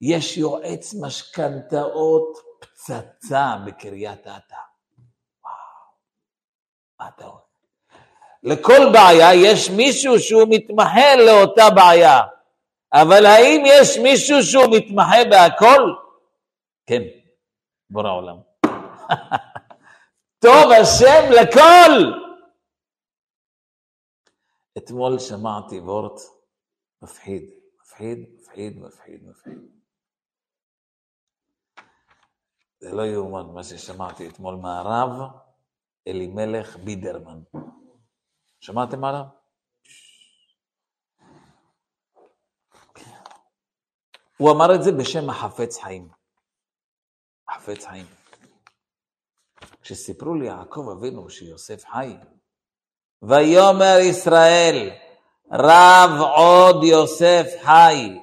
[0.00, 4.56] יש יועץ משכנתאות פצצה בקריית אתא.
[5.44, 5.54] וואו,
[7.00, 7.38] מה אתה אומר?
[8.42, 12.20] לכל בעיה יש מישהו שהוא מתמחה לאותה בעיה,
[12.92, 15.92] אבל האם יש מישהו שהוא מתמחה בהכל?
[16.86, 17.02] כן,
[17.90, 18.36] בורא עולם.
[20.44, 22.27] טוב השם לכל.
[24.78, 26.20] אתמול שמעתי וורט
[27.02, 27.42] מפחיד,
[27.80, 29.58] מפחיד, מפחיד, מפחיד, מפחיד.
[32.80, 35.30] זה לא יאומן מה ששמעתי אתמול מהרב
[36.08, 37.42] אלימלך בידרמן.
[38.60, 39.24] שמעתם עליו?
[44.38, 46.08] הוא אמר את זה בשם החפץ חיים.
[47.48, 48.06] החפץ חיים.
[49.82, 52.16] כשסיפרו לי יעקב אבינו שיוסף חי,
[53.22, 54.90] ויאמר ישראל,
[55.52, 58.18] רב עוד יוסף חי,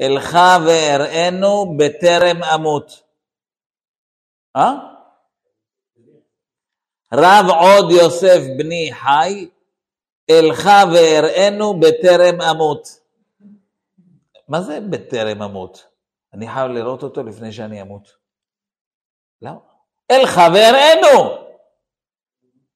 [0.00, 3.02] אלך ואראנו בטרם אמות.
[4.56, 4.72] אה?
[7.14, 9.48] רב עוד יוסף בני חי,
[10.30, 13.00] אלך ואראנו בטרם אמות.
[14.48, 15.86] מה זה בטרם אמות?
[16.34, 18.16] אני חייב לראות אותו לפני שאני אמות.
[19.42, 19.58] למה?
[20.10, 21.47] אל חברנו.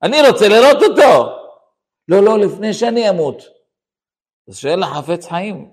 [0.03, 1.43] אני רוצה לראות אותו.
[2.09, 3.37] לא, לא, לפני שאני אמות.
[4.49, 5.73] אז שואל החפץ חיים,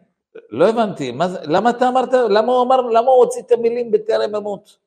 [0.49, 4.35] לא הבנתי, זה, למה אתה אמרת, למה הוא אמר, למה הוא הוציא את המילים בטרם
[4.35, 4.79] אמות?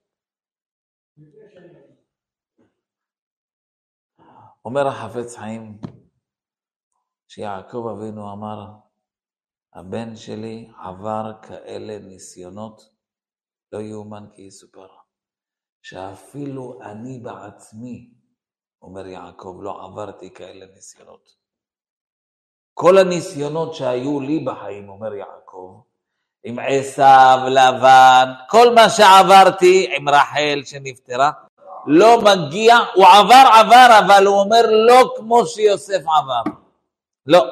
[4.65, 5.81] אומר החפץ חיים,
[7.29, 8.67] שיעקב אבינו אמר,
[9.75, 12.83] הבן שלי עבר כאלה ניסיונות,
[13.73, 14.89] לא יאומן כי יסופר.
[15.83, 18.11] שאפילו אני בעצמי,
[18.83, 21.43] אומר יעקב, לא עברתי כאלה ניסיונות.
[22.75, 25.81] כל הניסיונות שהיו לי בחיים, אומר יעקב,
[26.45, 31.31] עם עשיו, לבן, כל מה שעברתי עם רחל שנפטרה,
[31.87, 36.53] לא מגיע, הוא עבר עבר, אבל הוא אומר לא כמו שיוסף עבר.
[37.27, 37.45] לא.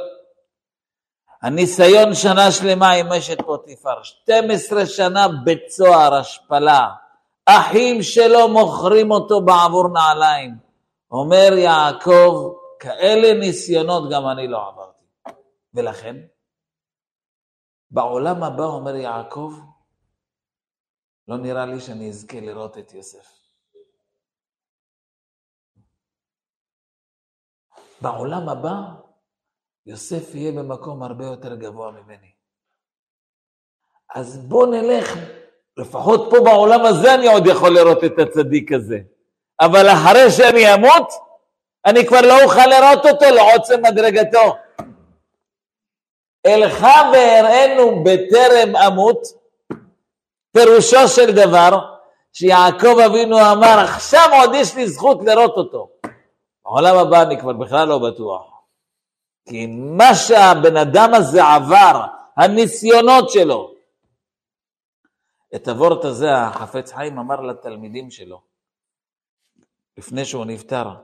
[1.43, 6.89] הניסיון שנה שלמה עם אשת פוטיפר, 12 שנה בצוהר, השפלה,
[7.47, 10.70] אחים שלו מוכרים אותו בעבור נעליים.
[11.11, 15.05] אומר יעקב, כאלה ניסיונות גם אני לא עברתי.
[15.75, 16.17] ולכן,
[17.91, 19.53] בעולם הבא, אומר יעקב,
[21.29, 23.41] לא נראה לי שאני אזכה לראות את יוסף.
[28.01, 28.77] בעולם הבא,
[29.87, 32.33] יוסף יהיה במקום הרבה יותר גבוה ממני.
[34.15, 35.09] אז בוא נלך,
[35.77, 38.99] לפחות פה בעולם הזה אני עוד יכול לראות את הצדיק הזה.
[39.61, 41.13] אבל אחרי שאני אמות,
[41.87, 44.57] אני כבר לא אוכל לראות אותו לעוצם מדרגתו.
[46.47, 49.23] אלך ואראנו בטרם אמות,
[50.53, 51.97] פירושו של דבר,
[52.33, 55.91] שיעקב אבינו אמר, עכשיו עוד יש לי זכות לראות אותו.
[56.65, 58.47] בעולם הבא אני כבר בכלל לא בטוח.
[59.49, 62.05] כי מה שהבן אדם הזה עבר,
[62.37, 63.75] הניסיונות שלו,
[65.55, 68.50] את הוורט הזה החפץ חיים אמר לתלמידים שלו,
[70.01, 70.95] לפני שהוא נפטר,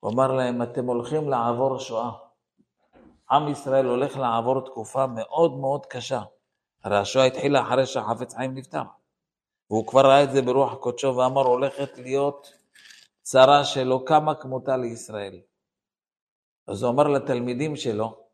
[0.00, 2.10] הוא אמר להם, אתם הולכים לעבור שואה.
[3.30, 6.22] עם ישראל הולך לעבור תקופה מאוד מאוד קשה.
[6.84, 8.82] הרי השואה התחילה אחרי שהחפץ חיים נפטר.
[9.70, 12.52] והוא כבר ראה את זה ברוח קודשו ואמר, הולכת להיות
[13.22, 15.40] צרה שלא קמה כמותה לישראל.
[16.66, 18.24] אז הוא אמר לתלמידים שלו,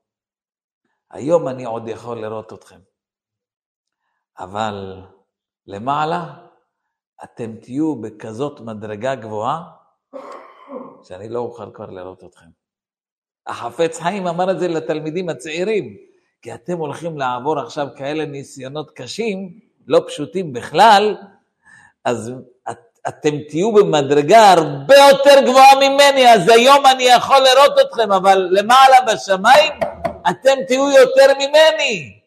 [1.11, 2.81] היום אני עוד יכול לראות אתכם,
[4.39, 5.03] אבל
[5.67, 6.47] למעלה
[7.25, 9.76] אתם תהיו בכזאת מדרגה גבוהה,
[11.09, 12.47] שאני לא אוכל כבר לראות אתכם.
[13.47, 15.97] החפץ חיים אמר את זה לתלמידים הצעירים,
[16.43, 21.17] כי אתם הולכים לעבור עכשיו כאלה ניסיונות קשים, לא פשוטים בכלל,
[22.05, 22.33] אז
[22.71, 22.79] את,
[23.09, 28.97] אתם תהיו במדרגה הרבה יותר גבוהה ממני, אז היום אני יכול לראות אתכם, אבל למעלה
[29.13, 29.73] בשמיים
[30.31, 32.21] אתם תהיו יותר ממני.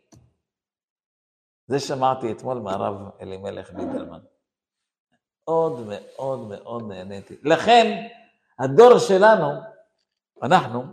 [1.67, 4.19] זה שמעתי אתמול מהרב אלימלך ביטלמן.
[5.47, 7.35] מאוד מאוד מאוד נהניתי.
[7.43, 8.07] לכן,
[8.59, 9.61] הדור שלנו,
[10.43, 10.83] אנחנו,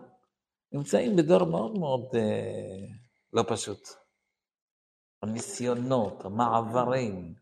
[0.73, 2.87] נמצאים בדור מאוד מאוד אה,
[3.33, 3.89] לא פשוט.
[5.23, 7.35] הניסיונות, המעברים,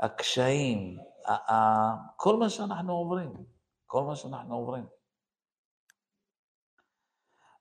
[0.00, 0.98] הקשיים,
[2.16, 3.32] כל מה שאנחנו עוברים,
[3.86, 4.86] כל מה שאנחנו עוברים.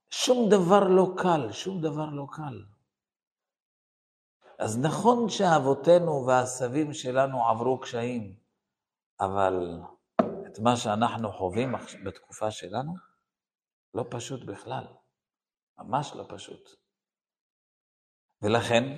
[0.10, 2.64] שום דבר לא קל, שום דבר לא קל.
[4.60, 8.36] אז נכון שאבותינו והסבים שלנו עברו קשיים,
[9.20, 9.82] אבל
[10.56, 11.76] את מה שאנחנו חווים
[12.06, 12.94] בתקופה שלנו,
[13.94, 14.84] לא פשוט בכלל,
[15.80, 16.70] ממש לא פשוט.
[18.42, 18.98] ולכן,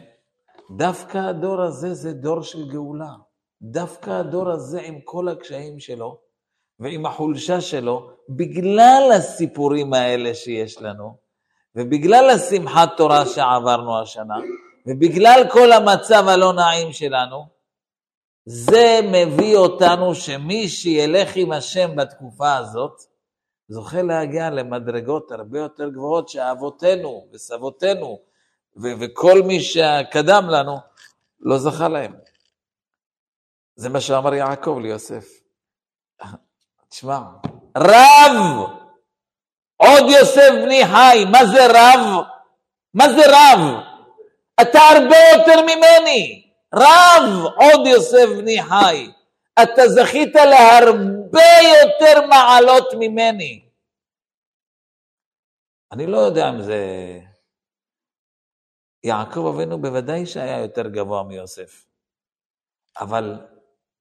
[0.78, 3.14] דווקא הדור הזה זה דור של גאולה.
[3.62, 6.22] דווקא הדור הזה עם כל הקשיים שלו
[6.80, 11.18] ועם החולשה שלו, בגלל הסיפורים האלה שיש לנו,
[11.76, 14.36] ובגלל השמחת תורה שעברנו השנה,
[14.88, 17.57] ובגלל כל המצב הלא נעים שלנו,
[18.50, 23.02] זה מביא אותנו שמי שילך עם השם בתקופה הזאת,
[23.68, 28.20] זוכה להגיע למדרגות הרבה יותר גבוהות שאבותינו וסבותינו
[28.78, 30.78] ו- וכל מי שקדם לנו
[31.39, 32.14] לא זכה להם.
[33.76, 35.26] זה מה שאמר יעקב ליוסף.
[36.89, 37.20] תשמע,
[37.78, 38.70] רב,
[39.78, 42.24] עוד יוסף בני חי, מה זה רב?
[42.93, 43.84] מה זה רב?
[44.62, 46.47] אתה הרבה יותר ממני.
[46.76, 49.11] רב, עוד יוסף בני חי.
[49.63, 51.53] אתה זכית להרבה
[51.84, 53.70] יותר מעלות ממני.
[55.91, 56.80] אני לא יודע אם זה...
[59.03, 61.86] יעקב אבינו בוודאי שהיה יותר גבוה מיוסף,
[62.99, 63.47] אבל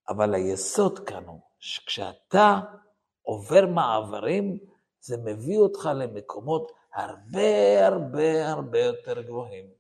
[0.08, 2.60] אבל היסוד כאן הוא שכשאתה
[3.22, 4.58] עובר מעברים,
[5.00, 9.75] זה מביא אותך למקומות הרבה הרבה הרבה יותר גבוהים.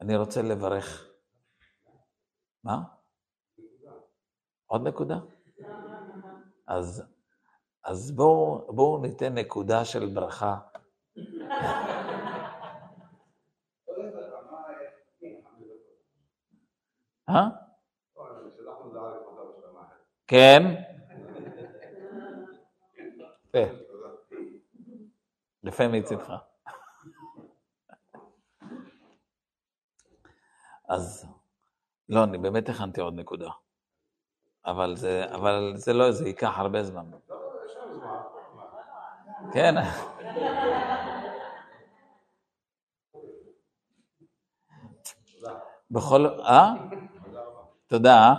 [0.00, 1.10] אני רוצה לברך.
[2.64, 2.82] מה?
[4.66, 5.18] עוד נקודה?
[6.66, 7.02] אז,
[7.84, 10.58] אז בואו בוא ניתן נקודה של ברכה.
[17.28, 17.48] אה?
[20.26, 20.62] כן.
[25.64, 25.88] יפה.
[25.88, 26.49] מצדך.
[30.90, 31.26] אז
[32.08, 33.50] לא, אני באמת הכנתי עוד נקודה.
[34.66, 37.04] אבל זה, אבל זה לא, זה ייקח הרבה זמן.
[39.52, 39.74] כן.
[45.90, 46.26] בכל...
[46.26, 46.72] אה?
[47.86, 48.34] תודה.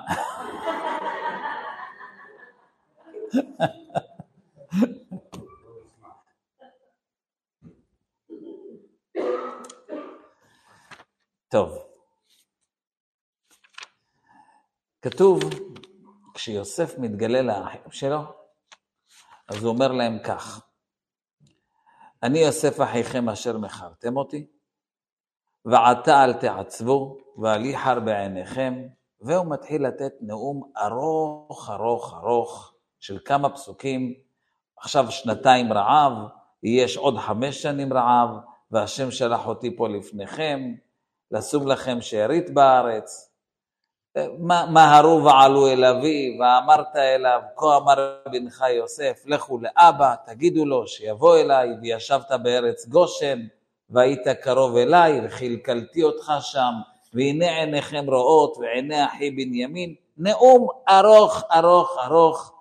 [11.49, 11.90] טוב.
[15.01, 15.39] כתוב,
[16.33, 18.19] כשיוסף מתגלה לאחים שלו,
[19.47, 20.65] אז הוא אומר להם כך:
[22.23, 24.47] אני יוסף אחיכם אשר מכרתם אותי,
[25.65, 28.73] ועתה אל תעצבו, ואל יחר בעיניכם,
[29.21, 34.13] והוא מתחיל לתת נאום ארוך ארוך ארוך של כמה פסוקים,
[34.77, 36.13] עכשיו שנתיים רעב,
[36.63, 38.29] יש עוד חמש שנים רעב,
[38.71, 40.75] והשם שלח אותי פה לפניכם,
[41.31, 43.30] לשום לכם שארית בארץ.
[44.69, 51.37] מהרו ועלו אל אבי, ואמרת אליו, כה אמר בנך יוסף, לכו לאבא, תגידו לו שיבוא
[51.37, 53.39] אליי, וישבת בארץ גושן,
[53.89, 56.71] והיית קרוב אליי, וכלכלתי אותך שם,
[57.13, 59.95] והנה עיניכם רואות, ועיני אחי בנימין.
[60.17, 62.53] נאום ארוך, ארוך, ארוך.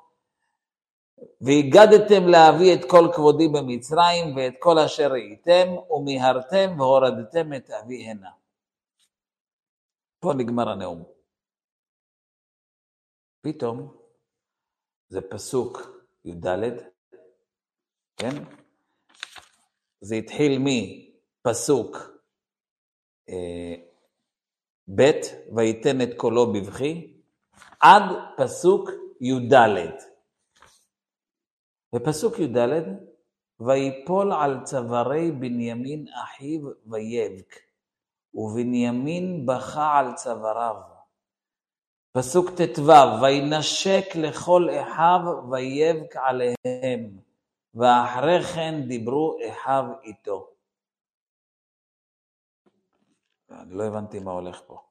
[1.41, 8.29] והגדתם להביא את כל כבודי במצרים, ואת כל אשר ראיתם, ומיהרתם והורדתם את אבי הנה.
[10.21, 11.10] פה נגמר הנאום.
[13.41, 13.97] פתאום,
[15.09, 15.79] זה פסוק
[16.25, 16.47] י"ד,
[18.17, 18.45] כן?
[20.01, 21.97] זה התחיל מפסוק
[23.29, 23.75] אה,
[24.97, 25.11] ב',
[25.57, 27.21] ויתן את קולו בבכי,
[27.81, 28.03] עד
[28.37, 29.55] פסוק י"ד.
[31.95, 32.59] בפסוק י"ד,
[33.61, 37.55] ויפול על צווארי בנימין אחיו ויבק,
[38.35, 40.90] ובנימין בכה על צוואריו.
[42.13, 42.93] פסוק ט"ו,
[43.23, 47.19] וינשק לכל אחיו ויבק עליהם,
[47.75, 50.51] ואחרי כן דיברו אחיו איתו.
[53.51, 54.83] אני לא הבנתי מה הולך פה.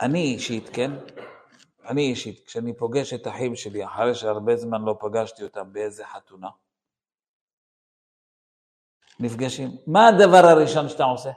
[0.00, 0.90] אני אישית, כן?
[1.88, 6.50] אני אישית, כשאני פוגש את אחים שלי, אחרי שהרבה זמן לא פגשתי אותם באיזה חתונה,
[9.20, 11.30] נפגשים, מה הדבר הראשון שאתה עושה?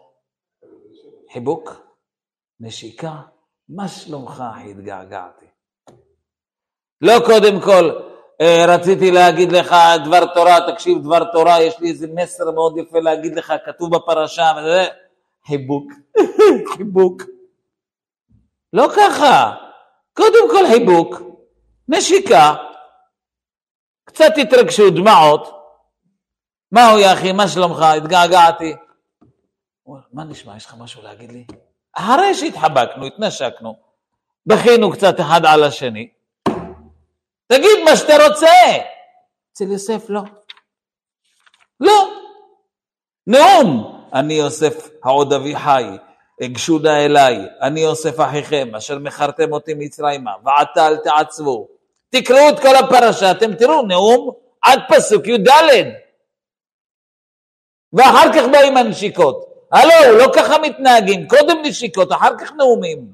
[1.33, 1.69] חיבוק,
[2.59, 3.21] נשיקה,
[3.69, 5.45] מה שלומך התגעגעתי.
[7.01, 7.99] לא קודם כל,
[8.41, 12.99] אה, רציתי להגיד לך דבר תורה, תקשיב דבר תורה, יש לי איזה מסר מאוד יפה
[12.99, 14.85] להגיד לך, כתוב בפרשה, וזה,
[15.47, 15.91] חיבוק,
[16.75, 17.21] חיבוק.
[18.73, 19.55] לא ככה,
[20.13, 21.21] קודם כל חיבוק,
[21.87, 22.55] נשיקה,
[24.03, 25.57] קצת התרגשו, דמעות.
[26.71, 27.81] מהו יא אחי, מה שלומך?
[27.81, 28.75] התגעגעתי.
[30.13, 31.45] מה נשמע, יש לך משהו להגיד לי?
[31.97, 33.75] אחרי שהתחבקנו, התנשקנו,
[34.45, 36.09] בכינו קצת אחד על השני,
[37.47, 38.47] תגיד מה שאתה רוצה.
[39.53, 40.21] אצל יוסף לא.
[41.79, 42.09] לא.
[43.27, 43.93] נאום.
[44.13, 45.83] אני יוסף העוד אבי חי,
[46.43, 51.67] גשודה אליי, אני יוסף אחיכם, אשר מכרתם אותי מצרימה, ועתה אל תעצבו.
[52.09, 54.31] תקראו את כל הפרשה, אתם תראו, נאום
[54.61, 55.49] עד פסוק י"ד.
[57.93, 59.46] ואחר כך באים הנשיקות.
[59.71, 63.11] הלו, לא ככה מתנהגים, קודם נשיקות, אחר כך נאומים.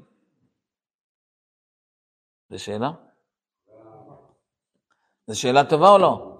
[2.50, 2.90] זו שאלה?
[5.26, 6.36] זו שאלה טובה או לא?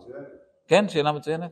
[0.68, 1.50] כן, שאלה מצוינת.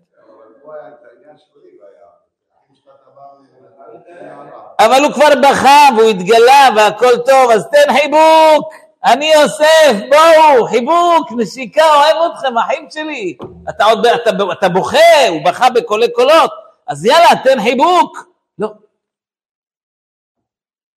[4.78, 8.74] אבל הוא כבר בכה והוא התגלה והכל טוב, אז תן חיבוק.
[9.04, 13.36] אני יוסף, בואו, חיבוק, נשיקה, אוהב אתכם, אחים שלי.
[13.68, 16.50] אתה עוד, אתה, אתה בוכה, הוא בכה בקולי קולות,
[16.86, 18.31] אז יאללה, תן חיבוק.
[18.58, 18.68] לא.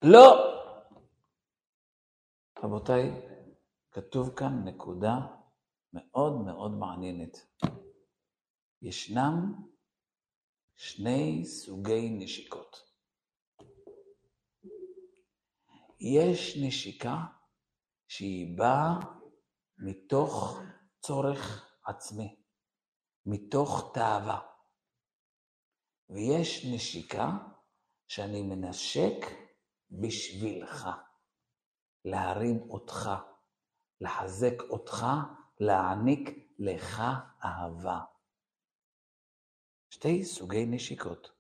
[0.03, 0.55] לא.
[2.63, 3.11] רבותיי,
[3.91, 5.15] כתוב כאן נקודה
[5.93, 7.47] מאוד מאוד מעניינת.
[8.83, 9.55] ישנם
[10.77, 12.77] שני סוגי נשיקות.
[16.01, 17.17] יש נשיקה
[18.09, 18.99] שהיא באה
[19.79, 20.61] מתוך
[21.01, 22.37] צורך עצמי,
[23.27, 24.54] מתוך תאווה.
[26.11, 27.31] ויש נשיקה
[28.09, 29.27] שאני מנשק
[29.91, 30.89] בשבילך,
[32.05, 33.11] להרים אותך,
[34.01, 35.07] לחזק אותך,
[35.61, 37.03] להעניק לך
[37.45, 38.01] אהבה.
[39.91, 41.31] שתי סוגי נשיקות.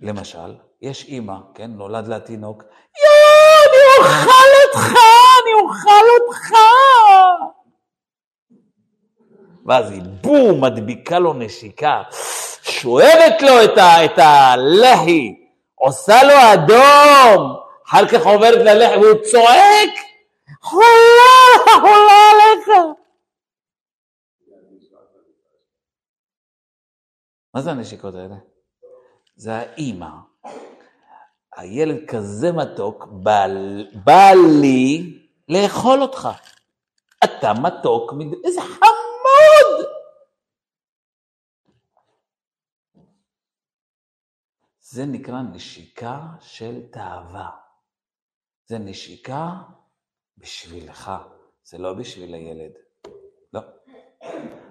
[0.00, 4.88] למשל, יש אימא, כן, נולד לה תינוק, יואו, אני אוכל אותך,
[5.42, 6.50] אני אוכל אותך.
[9.68, 12.02] ואז היא בום, מדביקה לו נשיקה,
[12.62, 15.34] שואבת לו את, ה, הלחי,
[15.74, 17.56] עושה לו אדום,
[17.88, 19.90] אחר כך עוברת ללחי והוא צועק,
[20.62, 22.68] חולה, חולה עליך.
[27.54, 28.34] מה זה הנשיקות האלה?
[29.36, 30.08] זה האימא.
[31.56, 33.46] הילד כזה מתוק, בא,
[34.04, 36.28] בא לי לאכול אותך.
[37.24, 38.12] אתה מתוק,
[38.44, 39.07] איזה חמוד!
[44.90, 47.50] זה נקרא נשיקה של תאווה.
[48.66, 49.48] זה נשיקה
[50.38, 51.12] בשבילך,
[51.62, 52.72] זה לא בשביל הילד.
[53.52, 53.60] לא.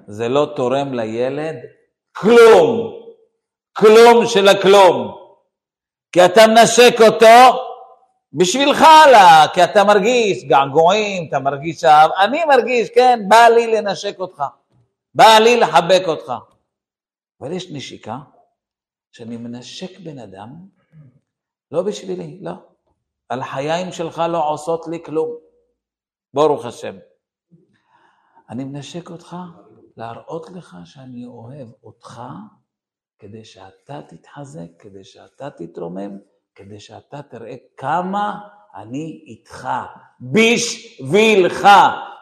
[0.08, 1.56] זה לא תורם לילד
[2.16, 2.94] כלום.
[3.74, 5.18] כלום של הכלום.
[6.12, 7.60] כי אתה מנשק אותו
[8.34, 12.12] בשבילך, לה, כי אתה מרגיש געגועים, אתה מרגיש אהב.
[12.12, 14.44] אני מרגיש, כן, בא לי לנשק אותך,
[15.14, 16.34] בא לי לחבק אותך.
[17.42, 18.18] אבל יש נשיקה
[19.18, 20.50] כשאני מנשק בן אדם,
[21.72, 22.52] לא בשבילי, לא.
[23.30, 25.38] הלחיים שלך לא עושות לי כלום.
[26.34, 26.96] ברוך השם.
[28.50, 29.36] אני מנשק אותך
[29.98, 32.22] להראות לך שאני אוהב אותך
[33.20, 36.18] כדי שאתה תתחזק, כדי שאתה תתרומם,
[36.56, 38.40] כדי שאתה תראה כמה
[38.76, 39.68] אני איתך,
[40.22, 41.68] בשבילך.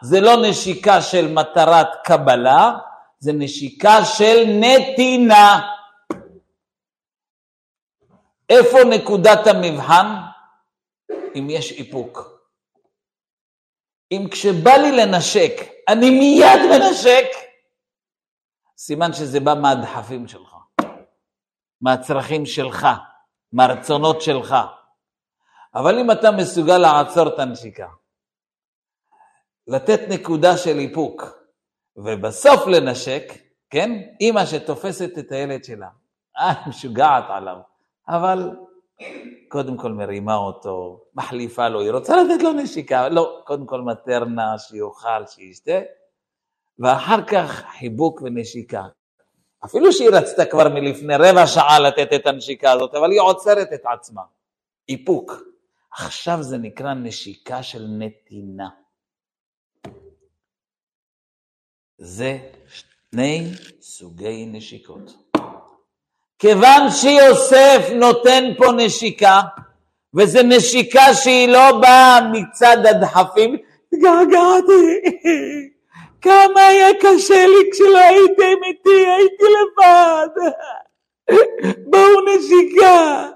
[0.02, 2.78] זה לא נשיקה של מטרת קבלה,
[3.18, 5.75] זה נשיקה של נתינה.
[8.50, 10.06] איפה נקודת המבחן?
[11.38, 12.36] אם יש איפוק.
[14.12, 15.52] אם כשבא לי לנשק,
[15.88, 17.26] אני מיד מנשק,
[18.78, 20.56] סימן שזה בא מהדחפים שלך,
[21.80, 22.86] מהצרכים שלך,
[23.52, 24.54] מהרצונות שלך.
[25.74, 27.88] אבל אם אתה מסוגל לעצור את הנשיקה,
[29.66, 31.22] לתת נקודה של איפוק,
[31.96, 33.22] ובסוף לנשק,
[33.70, 33.90] כן?
[34.20, 35.88] אימא שתופסת את הילד שלה,
[36.38, 37.56] אה, משוגעת עליו,
[38.08, 38.50] אבל
[39.48, 44.58] קודם כל מרימה אותו, מחליפה לו, היא רוצה לתת לו נשיקה, לא, קודם כל מטרנה,
[44.58, 45.80] שיאכל, שישתה,
[46.78, 48.82] ואחר כך חיבוק ונשיקה.
[49.64, 53.80] אפילו שהיא רצתה כבר מלפני רבע שעה לתת את הנשיקה הזאת, אבל היא עוצרת את
[53.92, 54.22] עצמה.
[54.88, 55.32] איפוק.
[55.92, 58.68] עכשיו זה נקרא נשיקה של נתינה.
[61.98, 65.25] זה שני סוגי נשיקות.
[66.38, 69.40] כיוון שיוסף נותן פה נשיקה,
[70.16, 73.56] וזו נשיקה שהיא לא באה מצד הדחפים,
[73.92, 75.00] התגעגעתי,
[76.20, 80.28] כמה היה קשה לי כשלא הייתם איתי, הייתי לבד,
[81.90, 83.28] בואו נשיקה.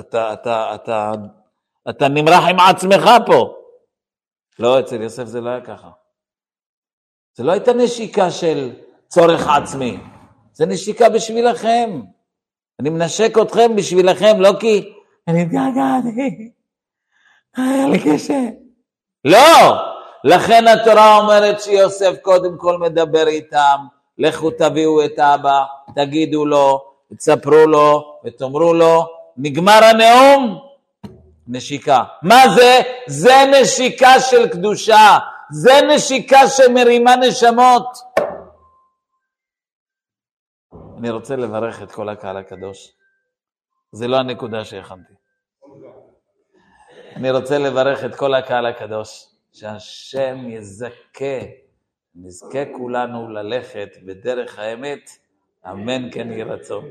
[0.00, 1.12] אתה, אתה, אתה,
[1.90, 3.54] אתה נמרח עם עצמך פה.
[4.58, 5.90] לא, אצל יוסף זה לא היה ככה.
[7.36, 8.72] זה לא הייתה נשיקה של
[9.08, 9.98] צורך עצמי.
[10.54, 12.00] זה נשיקה בשבילכם.
[12.80, 14.92] אני מנשק אתכם בשבילכם, לא כי
[15.28, 16.50] אני התגעגעתי,
[17.56, 18.40] היה לי קשה.
[19.24, 19.76] לא!
[20.24, 23.76] לכן התורה אומרת שיוסף קודם כל מדבר איתם,
[24.18, 25.62] לכו תביאו את אבא,
[25.94, 26.84] תגידו לו,
[27.16, 30.58] תספרו לו ותאמרו לו, נגמר הנאום,
[31.48, 32.02] נשיקה.
[32.22, 32.80] מה זה?
[33.06, 35.18] זה נשיקה של קדושה,
[35.50, 37.98] זה נשיקה שמרימה נשמות.
[41.04, 42.92] אני רוצה לברך את כל הקהל הקדוש.
[43.92, 45.12] זה לא הנקודה שהכנתי.
[47.16, 51.36] אני רוצה לברך את כל הקהל הקדוש, שהשם יזכה,
[52.14, 55.10] נזכה כולנו ללכת בדרך האמת,
[55.70, 56.84] אמן כן יהי רצון.